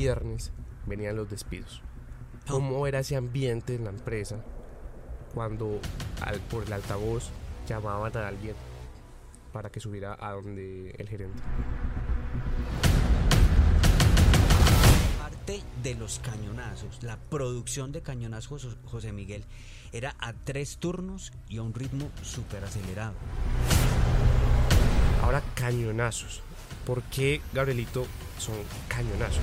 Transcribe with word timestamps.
viernes 0.00 0.50
venían 0.86 1.14
los 1.14 1.28
despidos. 1.28 1.82
¿Cómo 2.48 2.86
era 2.86 3.00
ese 3.00 3.16
ambiente 3.16 3.74
en 3.74 3.84
la 3.84 3.90
empresa 3.90 4.42
cuando 5.34 5.78
al, 6.22 6.40
por 6.40 6.64
el 6.64 6.72
altavoz 6.72 7.28
llamaban 7.68 8.16
a 8.16 8.28
alguien 8.28 8.54
para 9.52 9.70
que 9.70 9.78
subiera 9.78 10.16
a 10.18 10.32
donde 10.32 10.92
el 10.92 11.06
gerente? 11.06 11.42
Parte 15.18 15.62
de 15.82 15.94
los 15.96 16.18
cañonazos, 16.20 17.02
la 17.02 17.18
producción 17.18 17.92
de 17.92 18.00
cañonazos, 18.00 18.78
José 18.86 19.12
Miguel, 19.12 19.44
era 19.92 20.16
a 20.18 20.32
tres 20.32 20.78
turnos 20.78 21.30
y 21.46 21.58
a 21.58 21.62
un 21.62 21.74
ritmo 21.74 22.10
súper 22.22 22.64
acelerado. 22.64 23.14
Ahora 25.22 25.42
cañonazos. 25.54 26.42
¿Por 26.86 27.02
qué, 27.02 27.42
Gabrielito, 27.52 28.06
son 28.40 28.56
cañonazos? 28.88 29.42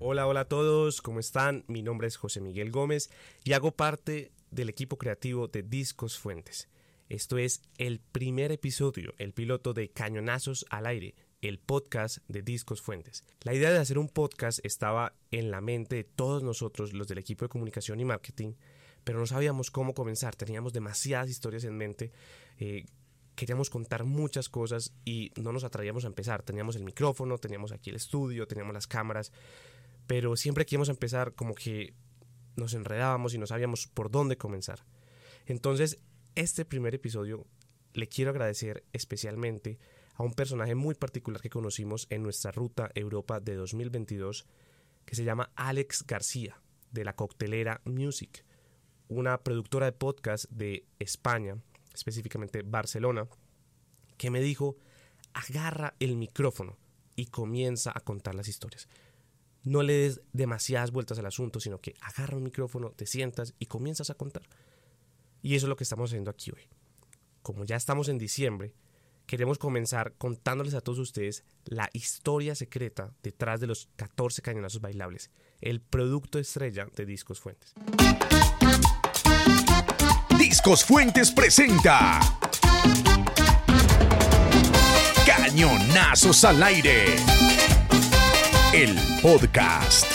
Hola, 0.00 0.26
hola 0.26 0.40
a 0.40 0.44
todos, 0.48 1.02
¿cómo 1.02 1.20
están? 1.20 1.64
Mi 1.68 1.82
nombre 1.82 2.08
es 2.08 2.16
José 2.16 2.40
Miguel 2.40 2.70
Gómez 2.70 3.10
y 3.44 3.52
hago 3.52 3.72
parte 3.72 4.32
del 4.50 4.70
equipo 4.70 4.96
creativo 4.96 5.46
de 5.46 5.62
Discos 5.62 6.18
Fuentes. 6.18 6.68
Esto 7.10 7.36
es 7.36 7.60
el 7.76 8.00
primer 8.00 8.50
episodio, 8.50 9.14
el 9.18 9.34
piloto 9.34 9.74
de 9.74 9.90
Cañonazos 9.90 10.64
al 10.70 10.86
aire, 10.86 11.14
el 11.42 11.58
podcast 11.58 12.18
de 12.28 12.40
Discos 12.40 12.80
Fuentes. 12.80 13.22
La 13.42 13.52
idea 13.52 13.70
de 13.70 13.78
hacer 13.78 13.98
un 13.98 14.08
podcast 14.08 14.60
estaba 14.64 15.14
en 15.30 15.50
la 15.50 15.60
mente 15.60 15.96
de 15.96 16.04
todos 16.04 16.42
nosotros, 16.42 16.94
los 16.94 17.08
del 17.08 17.18
equipo 17.18 17.44
de 17.44 17.50
comunicación 17.50 18.00
y 18.00 18.06
marketing, 18.06 18.54
pero 19.04 19.18
no 19.18 19.26
sabíamos 19.26 19.70
cómo 19.70 19.92
comenzar, 19.92 20.34
teníamos 20.34 20.72
demasiadas 20.72 21.28
historias 21.28 21.64
en 21.64 21.76
mente, 21.76 22.10
eh, 22.58 22.86
queríamos 23.34 23.70
contar 23.70 24.04
muchas 24.04 24.48
cosas 24.48 24.92
y 25.04 25.32
no 25.40 25.52
nos 25.52 25.64
atraíamos 25.64 26.04
a 26.04 26.08
empezar. 26.08 26.42
Teníamos 26.42 26.76
el 26.76 26.84
micrófono, 26.84 27.38
teníamos 27.38 27.72
aquí 27.72 27.90
el 27.90 27.96
estudio, 27.96 28.46
teníamos 28.46 28.74
las 28.74 28.86
cámaras, 28.86 29.32
pero 30.06 30.36
siempre 30.36 30.66
que 30.66 30.76
íbamos 30.76 30.88
a 30.88 30.92
empezar 30.92 31.34
como 31.34 31.54
que 31.54 31.94
nos 32.56 32.74
enredábamos 32.74 33.34
y 33.34 33.38
no 33.38 33.46
sabíamos 33.46 33.86
por 33.86 34.10
dónde 34.10 34.36
comenzar. 34.36 34.84
Entonces, 35.46 35.98
este 36.34 36.64
primer 36.64 36.94
episodio 36.94 37.46
le 37.92 38.08
quiero 38.08 38.30
agradecer 38.30 38.84
especialmente 38.92 39.78
a 40.14 40.22
un 40.22 40.32
personaje 40.32 40.74
muy 40.74 40.94
particular 40.94 41.40
que 41.40 41.50
conocimos 41.50 42.06
en 42.10 42.22
nuestra 42.22 42.52
ruta 42.52 42.90
Europa 42.94 43.40
de 43.40 43.54
2022, 43.54 44.46
que 45.04 45.16
se 45.16 45.24
llama 45.24 45.50
Alex 45.56 46.04
García, 46.06 46.60
de 46.92 47.04
la 47.04 47.16
Coctelera 47.16 47.80
Music, 47.84 48.44
una 49.08 49.42
productora 49.42 49.86
de 49.86 49.92
podcast 49.92 50.48
de 50.50 50.86
España, 50.98 51.58
específicamente 51.94 52.62
Barcelona, 52.62 53.26
que 54.16 54.30
me 54.30 54.40
dijo, 54.40 54.76
agarra 55.32 55.94
el 56.00 56.16
micrófono 56.16 56.76
y 57.16 57.26
comienza 57.26 57.92
a 57.94 58.00
contar 58.00 58.34
las 58.34 58.48
historias. 58.48 58.88
No 59.62 59.82
le 59.82 59.94
des 59.94 60.20
demasiadas 60.32 60.90
vueltas 60.90 61.18
al 61.18 61.26
asunto, 61.26 61.60
sino 61.60 61.80
que 61.80 61.94
agarra 62.00 62.36
un 62.36 62.42
micrófono, 62.42 62.90
te 62.90 63.06
sientas 63.06 63.54
y 63.58 63.66
comienzas 63.66 64.10
a 64.10 64.14
contar. 64.14 64.42
Y 65.42 65.54
eso 65.54 65.66
es 65.66 65.68
lo 65.68 65.76
que 65.76 65.84
estamos 65.84 66.10
haciendo 66.10 66.30
aquí 66.30 66.50
hoy. 66.50 66.68
Como 67.42 67.64
ya 67.64 67.76
estamos 67.76 68.08
en 68.08 68.18
diciembre, 68.18 68.74
queremos 69.26 69.58
comenzar 69.58 70.14
contándoles 70.16 70.74
a 70.74 70.80
todos 70.80 70.98
ustedes 70.98 71.44
la 71.64 71.88
historia 71.92 72.54
secreta 72.54 73.14
detrás 73.22 73.60
de 73.60 73.66
los 73.66 73.88
14 73.96 74.42
cañonazos 74.42 74.80
bailables, 74.80 75.30
el 75.60 75.80
producto 75.80 76.38
estrella 76.38 76.86
de 76.94 77.06
Discos 77.06 77.40
Fuentes. 77.40 77.74
Discos 80.54 80.84
Fuentes 80.84 81.32
presenta 81.32 82.20
Cañonazos 85.26 86.44
al 86.44 86.62
aire. 86.62 87.16
El 88.72 88.96
podcast. 89.20 90.06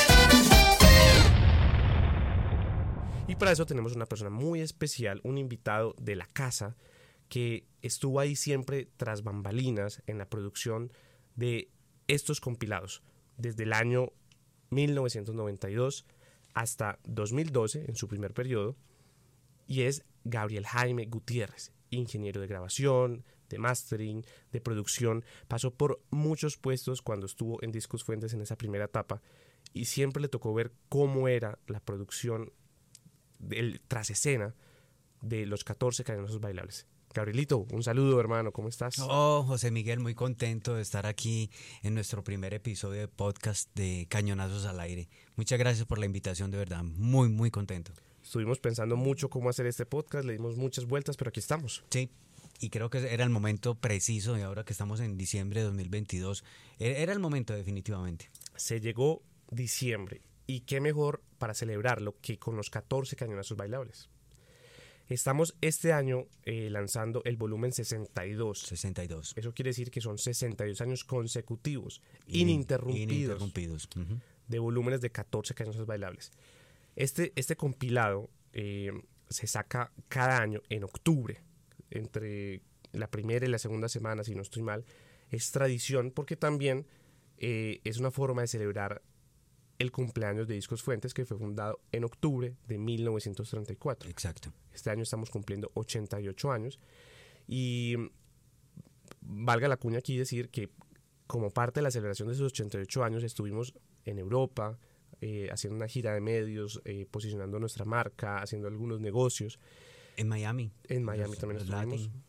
Y 3.28 3.36
para 3.36 3.52
eso 3.52 3.66
tenemos 3.66 3.98
una 3.98 4.06
persona 4.06 4.30
muy 4.30 4.62
especial, 4.62 5.20
un 5.26 5.38
invitado 5.38 5.94
de 6.00 6.16
la 6.16 6.26
casa 6.28 6.78
que 7.28 7.68
estuvo 7.82 8.22
ahí 8.22 8.38
siempre 8.38 8.88
tras 8.96 9.24
bambalinas 9.24 10.02
en 10.08 10.20
la 10.20 10.30
producción 10.30 10.94
de 11.36 11.70
estos 12.08 12.40
compilados, 12.40 13.04
desde 13.36 13.64
el 13.64 13.74
año 13.74 14.14
1992 14.70 16.06
hasta 16.54 16.98
2012, 17.04 17.88
en 17.90 17.98
su 17.98 18.08
primer 18.08 18.34
periodo, 18.34 18.78
y 19.68 19.82
es 19.82 20.06
Gabriel 20.24 20.66
Jaime 20.66 21.06
Gutiérrez, 21.06 21.72
ingeniero 21.90 22.42
de 22.42 22.48
grabación, 22.48 23.24
de 23.50 23.58
mastering, 23.58 24.26
de 24.52 24.62
producción, 24.62 25.26
pasó 25.48 25.74
por 25.74 26.02
muchos 26.12 26.58
puestos 26.58 27.02
cuando 27.02 27.26
estuvo 27.26 27.62
en 27.64 27.72
Discos 27.72 28.04
Fuentes 28.04 28.34
en 28.34 28.42
esa 28.42 28.56
primera 28.56 28.86
etapa 28.86 29.22
y 29.74 29.86
siempre 29.86 30.22
le 30.22 30.30
tocó 30.30 30.54
ver 30.54 30.72
cómo 30.88 31.28
era 31.28 31.60
la 31.68 31.80
producción 31.80 32.52
del 33.40 33.82
tras 33.88 34.10
escena 34.10 34.56
de 35.22 35.46
los 35.46 35.64
14 35.64 36.04
cañonazos 36.04 36.40
bailables. 36.40 36.88
Gabrielito, 37.12 37.66
un 37.72 37.82
saludo 37.82 38.20
hermano, 38.20 38.52
¿cómo 38.52 38.70
estás? 38.70 39.00
Oh, 39.00 39.44
José 39.48 39.72
Miguel, 39.72 40.00
muy 40.00 40.14
contento 40.14 40.76
de 40.76 40.84
estar 40.84 41.08
aquí 41.08 41.50
en 41.82 41.96
nuestro 41.96 42.24
primer 42.24 42.54
episodio 42.54 43.02
de 43.02 43.08
podcast 43.08 43.74
de 43.74 44.06
Cañonazos 44.10 44.66
al 44.66 44.80
aire. 44.80 45.10
Muchas 45.36 45.58
gracias 45.58 45.88
por 45.88 45.98
la 45.98 46.06
invitación, 46.06 46.52
de 46.52 46.60
verdad, 46.60 46.84
muy, 46.84 47.30
muy 47.30 47.50
contento. 47.50 47.94
Estuvimos 48.30 48.60
pensando 48.60 48.96
mucho 48.96 49.28
cómo 49.28 49.50
hacer 49.50 49.66
este 49.66 49.88
podcast, 49.88 50.24
le 50.24 50.34
dimos 50.34 50.56
muchas 50.56 50.86
vueltas, 50.86 51.18
pero 51.18 51.30
aquí 51.30 51.40
estamos. 51.40 51.84
Sí, 51.90 52.12
y 52.60 52.70
creo 52.70 52.92
que 52.92 53.12
era 53.12 53.24
el 53.24 53.32
momento 53.32 53.74
preciso, 53.74 54.38
y 54.38 54.42
ahora 54.44 54.64
que 54.64 54.72
estamos 54.72 55.00
en 55.00 55.18
diciembre 55.18 55.62
de 55.62 55.66
2022, 55.66 56.44
e-, 56.78 57.02
era 57.02 57.12
el 57.12 57.18
momento 57.18 57.56
definitivamente. 57.56 58.30
Se 58.56 58.82
llegó 58.82 59.24
diciembre, 59.50 60.22
y 60.46 60.60
qué 60.60 60.80
mejor 60.80 61.24
para 61.40 61.56
celebrarlo 61.56 62.18
que 62.22 62.38
con 62.38 62.56
los 62.56 62.70
14 62.70 63.16
cañonazos 63.16 63.58
bailables. 63.58 64.12
Estamos 65.08 65.56
este 65.62 65.92
año 65.92 66.28
eh, 66.44 66.70
lanzando 66.70 67.24
el 67.26 67.36
volumen 67.36 67.72
62. 67.72 68.60
62. 68.60 69.34
Eso 69.38 69.54
quiere 69.56 69.70
decir 69.72 69.90
que 69.90 70.02
son 70.02 70.20
62 70.20 70.82
años 70.82 71.04
consecutivos, 71.04 72.04
ininterrumpidos, 72.28 73.12
ininterrumpidos. 73.12 73.90
de 74.48 74.60
volúmenes 74.60 75.02
de 75.02 75.10
14 75.10 75.56
cañonazos 75.56 75.88
bailables. 75.88 76.32
Este, 77.00 77.32
este 77.38 77.56
compilado 77.56 78.30
eh, 78.52 78.92
se 79.30 79.48
saca 79.48 79.94
cada 80.10 80.42
año 80.42 80.62
en 80.68 80.84
octubre, 80.84 81.42
entre 81.92 82.62
la 82.92 83.10
primera 83.10 83.46
y 83.46 83.50
la 83.50 83.58
segunda 83.58 83.88
semana, 83.88 84.26
si 84.26 84.36
no 84.36 84.42
estoy 84.42 84.64
mal. 84.64 84.84
Es 85.30 85.50
tradición 85.52 86.12
porque 86.12 86.36
también 86.36 86.86
eh, 87.38 87.80
es 87.86 88.00
una 88.00 88.12
forma 88.12 88.42
de 88.42 88.50
celebrar 88.50 89.02
el 89.78 89.94
cumpleaños 89.94 90.46
de 90.50 90.56
Discos 90.56 90.84
Fuentes, 90.84 91.14
que 91.14 91.24
fue 91.24 91.38
fundado 91.38 91.80
en 91.94 92.04
octubre 92.04 92.58
de 92.68 92.78
1934. 92.78 94.10
Exacto. 94.10 94.52
Este 94.74 94.90
año 94.90 95.04
estamos 95.04 95.30
cumpliendo 95.30 95.72
88 95.76 96.52
años. 96.52 96.80
Y 97.48 97.96
valga 99.22 99.70
la 99.70 99.78
cuña 99.78 100.00
aquí 100.00 100.18
decir 100.18 100.50
que 100.50 100.70
como 101.28 101.50
parte 101.50 101.80
de 101.80 101.84
la 101.84 101.92
celebración 101.92 102.28
de 102.28 102.34
esos 102.34 102.52
88 102.52 103.06
años 103.06 103.24
estuvimos 103.24 103.74
en 104.04 104.20
Europa, 104.20 104.78
eh, 105.22 105.50
haciendo 105.52 105.76
una 105.76 105.88
gira 105.88 106.14
de 106.14 106.22
medios, 106.22 106.82
eh, 106.86 107.06
posicionando 107.10 107.60
nuestra 107.60 107.86
marca, 107.86 108.42
haciendo 108.42 108.68
algunos 108.68 109.00
negocios. 109.00 109.60
En 110.18 110.28
Miami. 110.28 110.72
En 110.88 111.04
Miami 111.04 111.36
también 111.36 111.62
estuvimos. 111.62 112.02
Latin. 112.02 112.24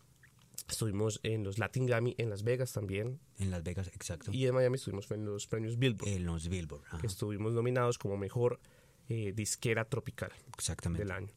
Estuvimos 0.69 1.21
en 1.25 1.43
los 1.43 1.59
Latin 1.59 1.87
Grammy 1.87 2.15
en 2.19 2.31
Las 2.31 2.45
Vegas 2.45 2.73
también. 2.73 3.19
En 3.39 3.51
Las 3.51 3.65
Vegas, 3.65 3.89
exacto. 3.89 4.31
Y 4.33 4.47
en 4.47 4.55
Miami 4.55 4.77
estuvimos 4.77 5.11
en 5.11 5.25
los 5.25 5.49
premios 5.49 5.79
Billboard. 5.79 6.09
En 6.09 6.25
los 6.27 6.49
Billboard. 6.49 6.83
Que 7.01 7.09
estuvimos 7.09 7.55
nominados 7.55 7.99
como 7.99 8.17
mejor 8.17 8.61
eh, 9.09 9.33
disquera 9.35 9.85
tropical 9.85 10.31
Exactamente. 10.57 11.03
del 11.03 11.11
año. 11.11 11.33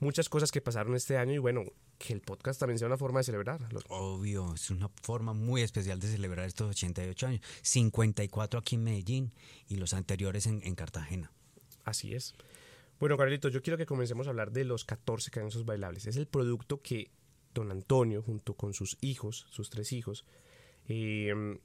Muchas 0.00 0.28
cosas 0.28 0.52
que 0.52 0.60
pasaron 0.60 0.94
este 0.94 1.16
año 1.16 1.32
y 1.32 1.38
bueno, 1.38 1.64
que 1.98 2.12
el 2.12 2.20
podcast 2.20 2.60
también 2.60 2.78
sea 2.78 2.86
una 2.86 2.98
forma 2.98 3.20
de 3.20 3.24
celebrar. 3.24 3.66
Obvio, 3.88 4.54
es 4.54 4.70
una 4.70 4.88
forma 4.88 5.32
muy 5.32 5.62
especial 5.62 5.98
de 5.98 6.08
celebrar 6.08 6.46
estos 6.46 6.70
88 6.70 7.26
años. 7.26 7.40
54 7.62 8.60
aquí 8.60 8.74
en 8.74 8.84
Medellín 8.84 9.32
y 9.68 9.76
los 9.76 9.94
anteriores 9.94 10.46
en, 10.46 10.60
en 10.64 10.74
Cartagena. 10.74 11.32
Así 11.84 12.14
es. 12.14 12.34
Bueno, 12.98 13.16
Carlito, 13.16 13.48
yo 13.48 13.62
quiero 13.62 13.78
que 13.78 13.86
comencemos 13.86 14.26
a 14.26 14.30
hablar 14.30 14.52
de 14.52 14.64
los 14.64 14.84
14 14.84 15.30
cañonazos 15.30 15.64
bailables. 15.64 16.06
Es 16.06 16.16
el 16.16 16.26
producto 16.26 16.82
que 16.82 17.10
don 17.54 17.70
Antonio, 17.70 18.22
junto 18.22 18.54
con 18.54 18.74
sus 18.74 18.98
hijos, 19.00 19.46
sus 19.50 19.70
tres 19.70 19.92
hijos, 19.92 20.24
eh, 20.88 21.58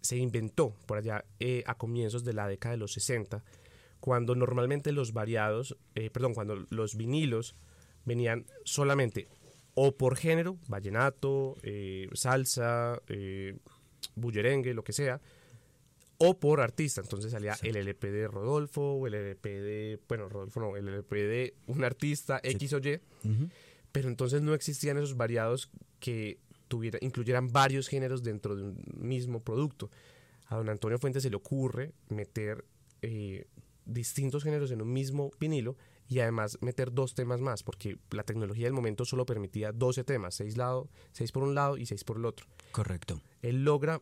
se 0.00 0.16
inventó 0.16 0.76
por 0.86 0.98
allá 0.98 1.24
eh, 1.40 1.64
a 1.66 1.76
comienzos 1.76 2.24
de 2.24 2.32
la 2.32 2.48
década 2.48 2.72
de 2.72 2.78
los 2.78 2.92
60, 2.92 3.42
cuando 4.00 4.34
normalmente 4.34 4.92
los 4.92 5.12
variados, 5.12 5.76
eh, 5.94 6.10
perdón, 6.10 6.34
cuando 6.34 6.66
los 6.70 6.96
vinilos 6.96 7.56
venían 8.04 8.46
solamente 8.64 9.28
o 9.80 9.96
por 9.96 10.16
género, 10.16 10.58
vallenato, 10.66 11.56
eh, 11.62 12.08
salsa, 12.12 13.00
eh, 13.06 13.56
bullerengue, 14.16 14.74
lo 14.74 14.82
que 14.82 14.92
sea, 14.92 15.20
o 16.18 16.38
por 16.40 16.60
artista. 16.60 17.00
Entonces 17.00 17.30
salía 17.30 17.54
sí. 17.54 17.68
el 17.68 17.76
LP 17.76 18.10
de 18.10 18.26
Rodolfo, 18.26 18.94
o 18.94 19.06
el 19.06 19.14
LP 19.14 19.48
de, 19.60 20.00
bueno, 20.08 20.28
Rodolfo 20.28 20.58
no, 20.58 20.76
el 20.76 20.88
LP 20.88 21.16
de 21.16 21.54
un 21.68 21.84
artista 21.84 22.40
X 22.42 22.70
sí. 22.70 22.74
o 22.74 22.78
Y. 22.78 23.00
Uh 23.24 23.28
-huh. 23.28 23.50
Pero 23.92 24.08
entonces 24.08 24.42
no 24.42 24.52
existían 24.52 24.96
esos 24.96 25.16
variados 25.16 25.70
que 26.00 26.38
tuviera, 26.66 26.98
incluyeran 27.00 27.52
varios 27.52 27.88
géneros 27.88 28.24
dentro 28.24 28.56
de 28.56 28.64
un 28.64 28.82
mismo 28.96 29.40
producto. 29.40 29.90
a 30.46 30.56
don 30.56 30.68
Antonio 30.70 30.98
Fuentes 30.98 31.22
se 31.22 31.30
le 31.30 31.36
ocurre 31.36 31.92
meter 32.08 32.64
eh, 33.02 33.46
distintos 33.88 34.44
géneros 34.44 34.70
en 34.70 34.82
un 34.82 34.92
mismo 34.92 35.32
vinilo 35.40 35.76
y 36.06 36.20
además 36.20 36.58
meter 36.60 36.92
dos 36.92 37.14
temas 37.14 37.40
más, 37.40 37.62
porque 37.62 37.98
la 38.10 38.22
tecnología 38.22 38.66
del 38.66 38.74
momento 38.74 39.04
solo 39.04 39.26
permitía 39.26 39.72
12 39.72 40.04
temas, 40.04 40.34
6, 40.36 40.56
lado, 40.56 40.88
seis 41.12 41.32
por 41.32 41.42
un 41.42 41.54
lado 41.54 41.76
y 41.76 41.86
6 41.86 42.04
por 42.04 42.18
el 42.18 42.24
otro. 42.24 42.46
Correcto. 42.72 43.20
Él 43.42 43.64
logra 43.64 44.00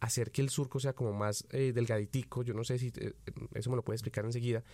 hacer 0.00 0.30
que 0.30 0.42
el 0.42 0.50
surco 0.50 0.80
sea 0.80 0.92
como 0.94 1.12
más 1.12 1.46
eh, 1.50 1.72
delgaditico, 1.74 2.42
yo 2.42 2.52
no 2.52 2.64
sé 2.64 2.78
si 2.78 2.92
eh, 2.96 3.14
eso 3.54 3.70
me 3.70 3.76
lo 3.76 3.84
puede 3.84 3.96
explicar 3.96 4.24
enseguida, 4.24 4.64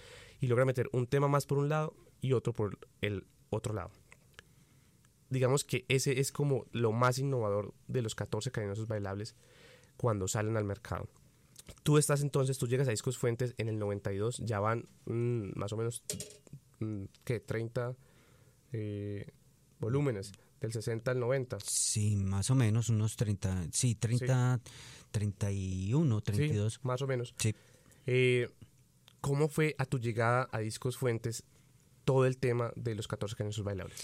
y 0.41 0.47
logra 0.47 0.65
meter 0.65 0.89
un 0.93 1.07
tema 1.07 1.29
más 1.29 1.47
por 1.47 1.59
un 1.59 1.69
lado 1.69 1.95
y 2.21 2.33
otro 2.33 2.53
por 2.53 2.79
el 3.01 3.27
otro 3.51 3.75
lado. 3.75 3.91
Digamos 5.29 5.65
que 5.65 5.85
ese 5.89 6.21
es 6.21 6.31
como 6.31 6.67
lo 6.73 6.93
más 6.93 7.19
innovador 7.19 7.75
de 7.87 8.03
los 8.03 8.15
14 8.15 8.51
cariñosos 8.51 8.87
bailables 8.87 9.35
cuando 9.97 10.29
salen 10.29 10.57
al 10.57 10.65
mercado. 10.65 11.09
Tú 11.83 11.99
estás 11.99 12.23
entonces, 12.23 12.59
tú 12.59 12.67
llegas 12.69 12.89
a 12.89 12.91
Discos 12.93 13.19
Fuentes 13.19 13.55
en 13.59 13.69
el 13.69 13.79
92, 13.79 14.39
ya 14.45 14.61
van 14.61 14.89
mm, 15.07 15.59
más 15.59 15.73
o 15.73 15.77
menos, 15.77 16.03
mm, 16.81 17.05
¿qué? 17.25 17.41
30 17.41 17.95
eh, 18.73 19.27
volúmenes, 19.81 20.33
del 20.61 20.73
60 20.73 21.11
al 21.11 21.19
90. 21.21 21.59
Sí, 21.65 22.17
más 22.17 22.51
o 22.51 22.55
menos, 22.55 22.89
unos 22.89 23.17
30, 23.17 23.67
sí, 23.73 23.95
30, 23.97 24.61
31, 25.11 26.21
32. 26.21 26.75
Sí, 26.75 26.79
más 26.83 27.03
o 27.03 27.07
menos. 27.07 27.35
Sí. 27.39 27.55
Eh, 28.07 28.49
¿Cómo 29.21 29.49
fue 29.49 29.75
a 29.79 29.85
tu 29.87 29.99
llegada 29.99 30.49
a 30.53 30.59
Discos 30.61 30.97
Fuentes 30.97 31.45
todo 32.05 32.27
el 32.27 32.39
tema 32.39 32.73
de 32.77 32.95
los 32.95 33.07
14 33.09 33.37
cañosos 33.37 33.65
bailables? 33.65 33.97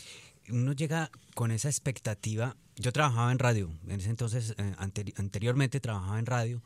Uno 0.50 0.72
llega 0.72 1.10
con 1.34 1.50
esa 1.50 1.68
expectativa. 1.68 2.56
Yo 2.76 2.92
trabajaba 2.92 3.30
en 3.32 3.38
radio, 3.38 3.70
en 3.86 4.00
ese 4.00 4.10
entonces, 4.10 4.54
eh, 4.56 4.74
anteri- 4.78 5.12
anteriormente 5.16 5.80
trabajaba 5.80 6.18
en 6.18 6.26
radio 6.26 6.62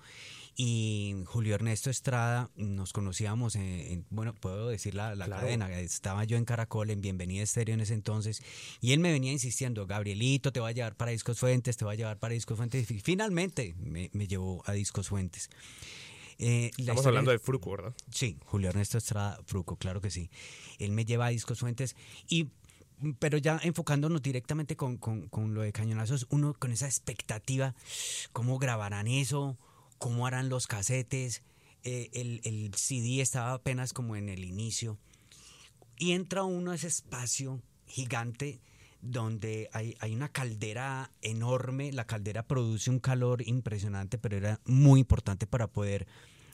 y 0.54 1.14
Julio 1.26 1.54
Ernesto 1.54 1.88
Estrada 1.90 2.50
nos 2.56 2.92
conocíamos 2.92 3.56
en, 3.56 3.62
en- 3.62 4.06
bueno, 4.10 4.34
puedo 4.34 4.68
decir 4.68 4.94
la, 4.94 5.14
la 5.14 5.24
Claro. 5.26 5.42
cadena, 5.42 5.70
estaba 5.80 6.24
yo 6.24 6.36
en 6.36 6.44
Caracol, 6.44 6.90
en 6.90 7.00
Bienvenida 7.00 7.42
Estéreo 7.42 7.74
en 7.74 7.80
ese 7.80 7.94
entonces, 7.94 8.42
y 8.80 8.92
él 8.92 9.00
me 9.00 9.10
venía 9.12 9.32
insistiendo, 9.32 9.86
Gabrielito, 9.86 10.52
te 10.52 10.60
va 10.60 10.68
a 10.68 10.72
llevar 10.72 10.94
para 10.96 11.10
Discos 11.12 11.38
Fuentes, 11.38 11.76
te 11.76 11.84
va 11.84 11.92
a 11.92 11.94
llevar 11.94 12.18
para 12.18 12.34
Discos 12.34 12.56
Fuentes, 12.56 12.90
y 12.90 13.00
finalmente 13.00 13.74
me, 13.78 14.10
me 14.12 14.26
llevó 14.26 14.62
a 14.66 14.72
Discos 14.72 15.08
Fuentes. 15.08 15.48
Eh, 16.38 16.66
Estamos 16.76 16.80
historia- 17.00 17.08
hablando 17.08 17.30
de 17.30 17.38
Fruco, 17.38 17.70
¿verdad? 17.70 17.94
Sí, 18.10 18.38
Julio 18.44 18.68
Ernesto 18.70 18.98
Estrada 18.98 19.38
Fruco, 19.46 19.76
claro 19.76 20.00
que 20.00 20.10
sí. 20.10 20.28
Él 20.78 20.90
me 20.92 21.04
lleva 21.04 21.26
a 21.26 21.30
Discos 21.30 21.60
Fuentes 21.60 21.96
y 22.28 22.48
pero 23.18 23.36
ya 23.36 23.58
enfocándonos 23.64 24.22
directamente 24.22 24.76
con, 24.76 24.96
con- 24.96 25.28
con 25.28 25.54
lo 25.54 25.62
de 25.62 25.72
Cañonazos, 25.72 26.26
uno 26.30 26.54
con 26.56 26.70
esa 26.70 26.86
expectativa, 26.86 27.74
cómo 28.32 28.58
grabarán 28.60 29.08
eso, 29.08 29.58
cómo 30.02 30.26
harán 30.26 30.48
los 30.48 30.66
casetes, 30.66 31.44
eh, 31.84 32.10
el, 32.12 32.74
CD 32.74 33.20
estaba 33.20 33.52
apenas 33.52 33.92
como 33.92 34.16
en 34.16 34.28
el 34.28 34.42
inicio, 34.44 34.98
y 35.96 36.10
entra 36.10 36.42
uno 36.42 36.72
a 36.72 36.74
ese 36.74 36.88
espacio 36.88 37.62
gigante 37.86 38.60
donde 39.00 39.70
hay, 39.72 39.94
una 40.12 40.28
caldera 40.28 41.12
enorme, 41.20 41.92
la 41.92 42.04
caldera 42.04 42.42
produce 42.42 42.90
un 42.90 42.98
calor 42.98 43.46
impresionante, 43.46 44.18
pero 44.18 44.36
era 44.36 44.60
muy 44.64 44.98
importante 44.98 45.46
para 45.46 45.68
poder 45.68 46.08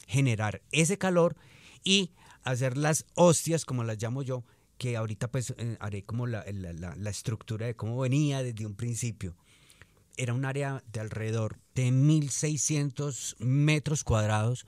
generar 0.06 0.60
ese 0.70 0.98
calor 0.98 1.34
y 1.82 2.10
hacer 2.42 2.76
las 2.76 3.06
hostias, 3.14 3.64
como 3.64 3.82
las 3.82 3.96
llamo 3.96 4.22
yo, 4.22 4.44
que 4.76 4.98
ahorita 4.98 5.30
pues 5.30 5.54
eh, 5.56 5.78
haré 5.80 6.04
como 6.04 6.26
la- 6.26 6.44
la 6.44 7.10
estructura 7.10 7.64
de 7.64 7.74
cómo 7.74 7.98
venía 7.98 8.42
desde 8.42 8.66
un 8.66 8.74
principio. 8.74 9.34
Era 10.18 10.34
un 10.34 10.44
área 10.44 10.82
de 10.92 10.98
alrededor 10.98 11.60
de 11.76 11.90
1.600 11.92 13.36
metros 13.38 14.02
cuadrados 14.02 14.66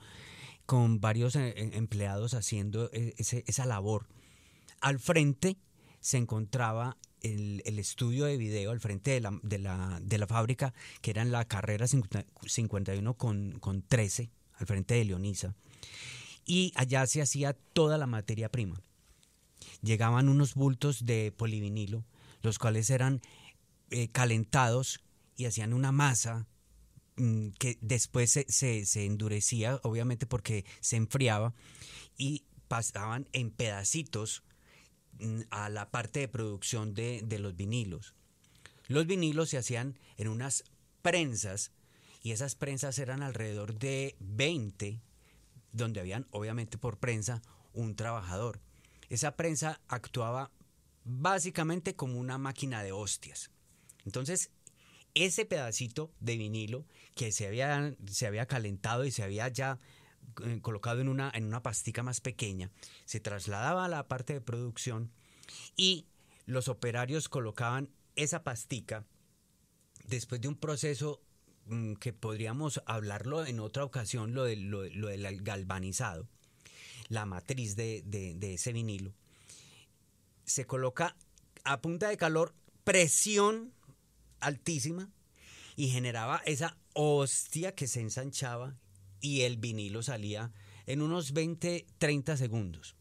con 0.65 1.01
varios 1.01 1.35
eh, 1.35 1.49
eh, 1.49 1.71
empleados 1.73 2.33
haciendo 2.33 2.89
eh, 2.93 3.13
ese- 3.17 3.43
esa 3.47 3.65
labor. 3.65 4.07
Al 4.79 4.97
frente 4.97 5.57
se 5.99 6.17
encontraba 6.17 6.95
el, 7.21 7.61
estudio 7.77 8.23
de 8.25 8.37
video, 8.37 8.71
al 8.71 8.79
frente 8.79 9.11
de 9.11 9.19
la, 9.19 9.37
de 9.43 9.59
la, 9.59 9.99
de 10.01 10.17
la 10.17 10.25
fábrica, 10.25 10.73
que 11.01 11.11
era 11.11 11.21
en 11.21 11.33
la 11.33 11.43
carrera 11.45 11.85
50 11.85 12.25
51 12.47 13.13
con, 13.15 13.59
con 13.59 13.81
13, 13.81 14.31
al 14.53 14.65
frente 14.65 14.93
de 14.93 15.03
Leonisa. 15.03 15.53
Y 16.45 16.71
allá 16.75 17.05
se 17.07 17.21
hacía 17.21 17.53
toda 17.73 17.97
la 17.97 18.07
materia 18.07 18.49
prima. 18.49 18.81
Llegaban 19.83 20.29
unos 20.29 20.55
bultos 20.55 21.05
de 21.05 21.33
polivinilo, 21.35 22.05
los 22.41 22.57
cuales 22.57 22.89
eran 22.89 23.21
calentados 24.13 25.01
y 25.41 25.45
hacían 25.47 25.73
una 25.73 25.91
masa 25.91 26.47
mm, 27.17 27.49
que 27.59 27.77
después 27.81 28.31
se, 28.31 28.45
se- 28.85 29.05
endurecía, 29.05 29.79
obviamente 29.83 30.25
porque 30.25 30.65
se 30.79 30.95
enfriaba, 30.97 31.53
y 32.17 32.45
pasaban 32.67 33.27
en 33.33 33.51
pedacitos 33.51 34.43
mm, 35.19 35.41
a 35.49 35.69
la 35.69 35.89
parte 35.91 36.19
de 36.21 36.27
producción 36.27 36.93
de, 36.93 37.21
de 37.23 37.39
los 37.39 37.55
vinilos. 37.55 38.13
Los 38.87 39.07
vinilos 39.07 39.49
se 39.49 39.57
hacían 39.57 39.97
en 40.17 40.27
unas 40.27 40.63
prensas 41.01 41.71
y 42.23 42.31
esas 42.31 42.55
prensas 42.55 42.99
eran 42.99 43.23
alrededor 43.23 43.79
de 43.79 44.15
20, 44.19 45.01
donde 45.71 45.99
habían 46.01 46.27
obviamente 46.31 46.77
por 46.77 46.97
prensa 46.97 47.41
un 47.73 47.95
trabajador. 47.95 48.59
Esa 49.09 49.35
prensa 49.35 49.81
actuaba 49.87 50.51
básicamente 51.03 51.95
como 51.95 52.19
una 52.19 52.37
máquina 52.37 52.83
de 52.83 52.91
hostias. 52.91 53.49
Entonces, 54.05 54.51
ese 55.15 55.45
pedacito 55.45 56.11
de 56.19 56.37
vinilo 56.37 56.85
que 57.15 57.31
se 57.31 57.47
había, 57.47 57.95
se 58.09 58.27
había 58.27 58.45
calentado 58.45 59.05
y 59.05 59.11
se 59.11 59.23
había 59.23 59.47
ya 59.49 59.77
eh, 60.45 60.59
colocado 60.61 61.01
en 61.01 61.09
una, 61.09 61.31
en 61.33 61.45
una 61.45 61.61
pastica 61.63 62.03
más 62.03 62.21
pequeña, 62.21 62.69
se 63.05 63.19
trasladaba 63.19 63.85
a 63.85 63.89
la 63.89 64.07
parte 64.07 64.33
de 64.33 64.41
producción 64.41 65.11
y 65.75 66.05
los 66.45 66.67
operarios 66.67 67.27
colocaban 67.29 67.89
esa 68.15 68.43
pastica 68.43 69.05
después 70.07 70.39
de 70.41 70.47
un 70.47 70.55
proceso 70.55 71.21
mm, 71.65 71.93
que 71.95 72.13
podríamos 72.13 72.81
hablarlo 72.85 73.45
en 73.45 73.59
otra 73.59 73.83
ocasión, 73.83 74.33
lo, 74.33 74.43
de- 74.43 74.55
lo, 74.55 74.81
de- 74.81 74.91
lo 74.91 75.07
del 75.07 75.41
galvanizado, 75.41 76.27
la 77.09 77.25
matriz 77.25 77.75
de- 77.75 78.01
de 78.05 78.53
ese 78.53 78.71
vinilo, 78.73 79.13
se 80.45 80.65
coloca 80.65 81.15
a 81.63 81.81
punta 81.81 82.09
de 82.09 82.17
calor, 82.17 82.53
presión 82.83 83.73
altísima 84.41 85.09
y 85.75 85.87
generaba 85.89 86.41
esa 86.45 86.77
hostia 86.93 87.73
que 87.73 87.87
se 87.87 88.01
ensanchaba 88.01 88.75
y 89.21 89.41
el 89.41 89.57
vinilo 89.57 90.03
salía 90.03 90.51
en 90.85 91.01
unos 91.01 91.31
20, 91.33 91.85
30 91.97 92.37
segundos. 92.37 92.95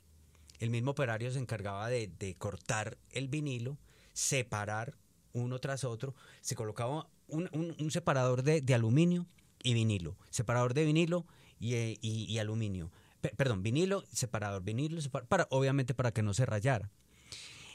El 0.59 0.71
mismo 0.71 0.91
operario 0.93 1.31
se 1.33 1.39
encargaba 1.39 1.89
de, 1.89 2.09
de 2.09 2.35
cortar 2.37 2.99
el 3.11 3.29
vinilo, 3.29 3.79
separar 4.13 4.97
uno 5.33 5.59
tras 5.59 5.85
otro, 5.85 6.15
se 6.43 6.55
colocaba 6.55 7.09
un, 7.29 7.49
un- 7.53 7.91
separador 7.91 8.43
de, 8.43 8.61
de 8.61 8.75
aluminio 8.75 9.27
y 9.63 9.75
vinilo, 9.75 10.17
separador 10.31 10.75
de 10.75 10.85
vinilo 10.85 11.27
y, 11.59 11.75
eh, 11.75 11.99
y- 12.03 12.39
aluminio. 12.39 12.91
Pe- 13.21 13.33
perdón, 13.37 13.63
vinilo, 13.63 14.05
separador, 14.13 14.63
vinilo, 14.63 15.01
para, 15.29 15.47
obviamente 15.51 15.95
para 15.95 16.13
que 16.13 16.23
no 16.23 16.35
se 16.35 16.45
rayara. 16.47 16.91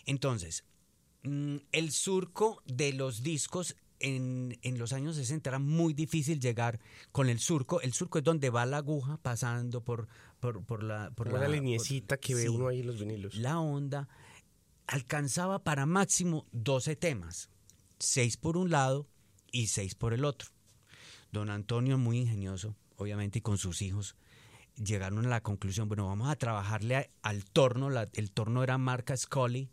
Entonces, 0.06 0.64
el 1.72 1.92
surco 1.92 2.62
de 2.66 2.94
los 2.94 3.24
discos 3.24 3.76
en, 4.00 4.58
en 4.62 4.78
los 4.78 4.94
años 4.94 5.16
60 5.16 5.50
era 5.50 5.60
muy 5.60 5.94
difícil 5.94 6.40
llegar 6.40 6.80
con 7.12 7.30
el 7.30 7.40
surco. 7.40 7.82
El 7.82 7.94
surco 7.94 8.18
es 8.20 8.24
donde 8.24 8.50
va 8.50 8.66
la 8.66 8.78
aguja 8.78 9.18
pasando 9.18 9.82
por, 9.82 10.08
por, 10.40 10.64
por 10.64 10.84
la... 10.84 11.12
Por 11.12 11.32
la 11.32 11.48
liniecita 11.48 12.18
que 12.18 12.36
ve 12.36 12.50
uno 12.50 12.68
ahí 12.68 12.84
los 12.84 13.00
vinilos. 13.00 13.36
La 13.36 13.60
onda 13.60 14.08
alcanzaba 14.88 15.60
para 15.64 15.86
máximo 15.86 16.46
12 16.52 16.96
temas, 16.96 17.50
6 18.00 18.38
por 18.38 18.58
un 18.58 18.70
lado 18.70 19.08
y 19.52 19.68
6 19.68 19.96
por 19.96 20.14
el 20.14 20.26
otro. 20.26 20.50
Don 21.32 21.50
Antonio, 21.50 21.98
muy 21.98 22.20
ingenioso, 22.20 22.76
obviamente, 22.98 23.40
y 23.40 23.42
con 23.42 23.58
sus 23.58 23.82
hijos, 23.82 24.16
llegaron 24.76 25.26
a 25.26 25.30
la 25.30 25.42
conclusión, 25.42 25.88
bueno, 25.88 26.06
vamos 26.08 26.30
a 26.30 26.36
trabajarle 26.36 26.96
a- 26.98 27.10
al 27.24 27.46
torno, 27.46 27.90
la- 27.90 28.10
el 28.14 28.32
torno 28.32 28.62
era 28.64 28.78
marca 28.78 29.16
Scully, 29.18 29.70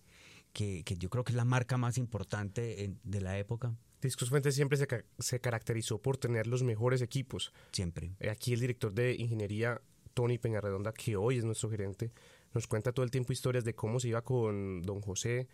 que, 0.53 0.83
que 0.85 0.97
yo 0.97 1.09
creo 1.11 1.25
que 1.25 1.33
es 1.33 1.37
la 1.37 1.45
marca 1.45 1.77
más 1.77 1.99
importante 1.99 2.85
en- 2.85 2.99
de 3.05 3.21
la 3.21 3.39
época, 3.39 3.75
Discos 4.01 4.31
Fuentes 4.31 4.55
siempre 4.57 4.77
se, 4.77 4.87
se 5.21 5.41
caracterizó 5.41 5.99
por 6.03 6.17
tener 6.17 6.47
los 6.49 6.63
mejores 6.65 7.03
equipos. 7.03 7.53
siempre. 7.71 8.13
Eh, 8.19 8.31
Aquí 8.31 8.53
el 8.53 8.59
director 8.61 8.93
de 8.93 9.15
ingeniería, 9.15 9.81
Tony 10.13 10.39
Peñarredonda, 10.39 10.93
que 10.93 11.15
hoy 11.17 11.39
es 11.39 11.45
nuestro 11.45 11.71
gerente, 11.71 12.11
nos 12.53 12.67
cuenta 12.67 12.93
todo 12.93 13.05
el 13.05 13.11
tiempo 13.13 13.33
historias 13.33 13.65
de 13.65 13.75
cómo 13.75 14.01
se 14.01 14.09
iba 14.09 14.23
con 14.23 14.83
don 14.83 15.01
José, 15.01 15.47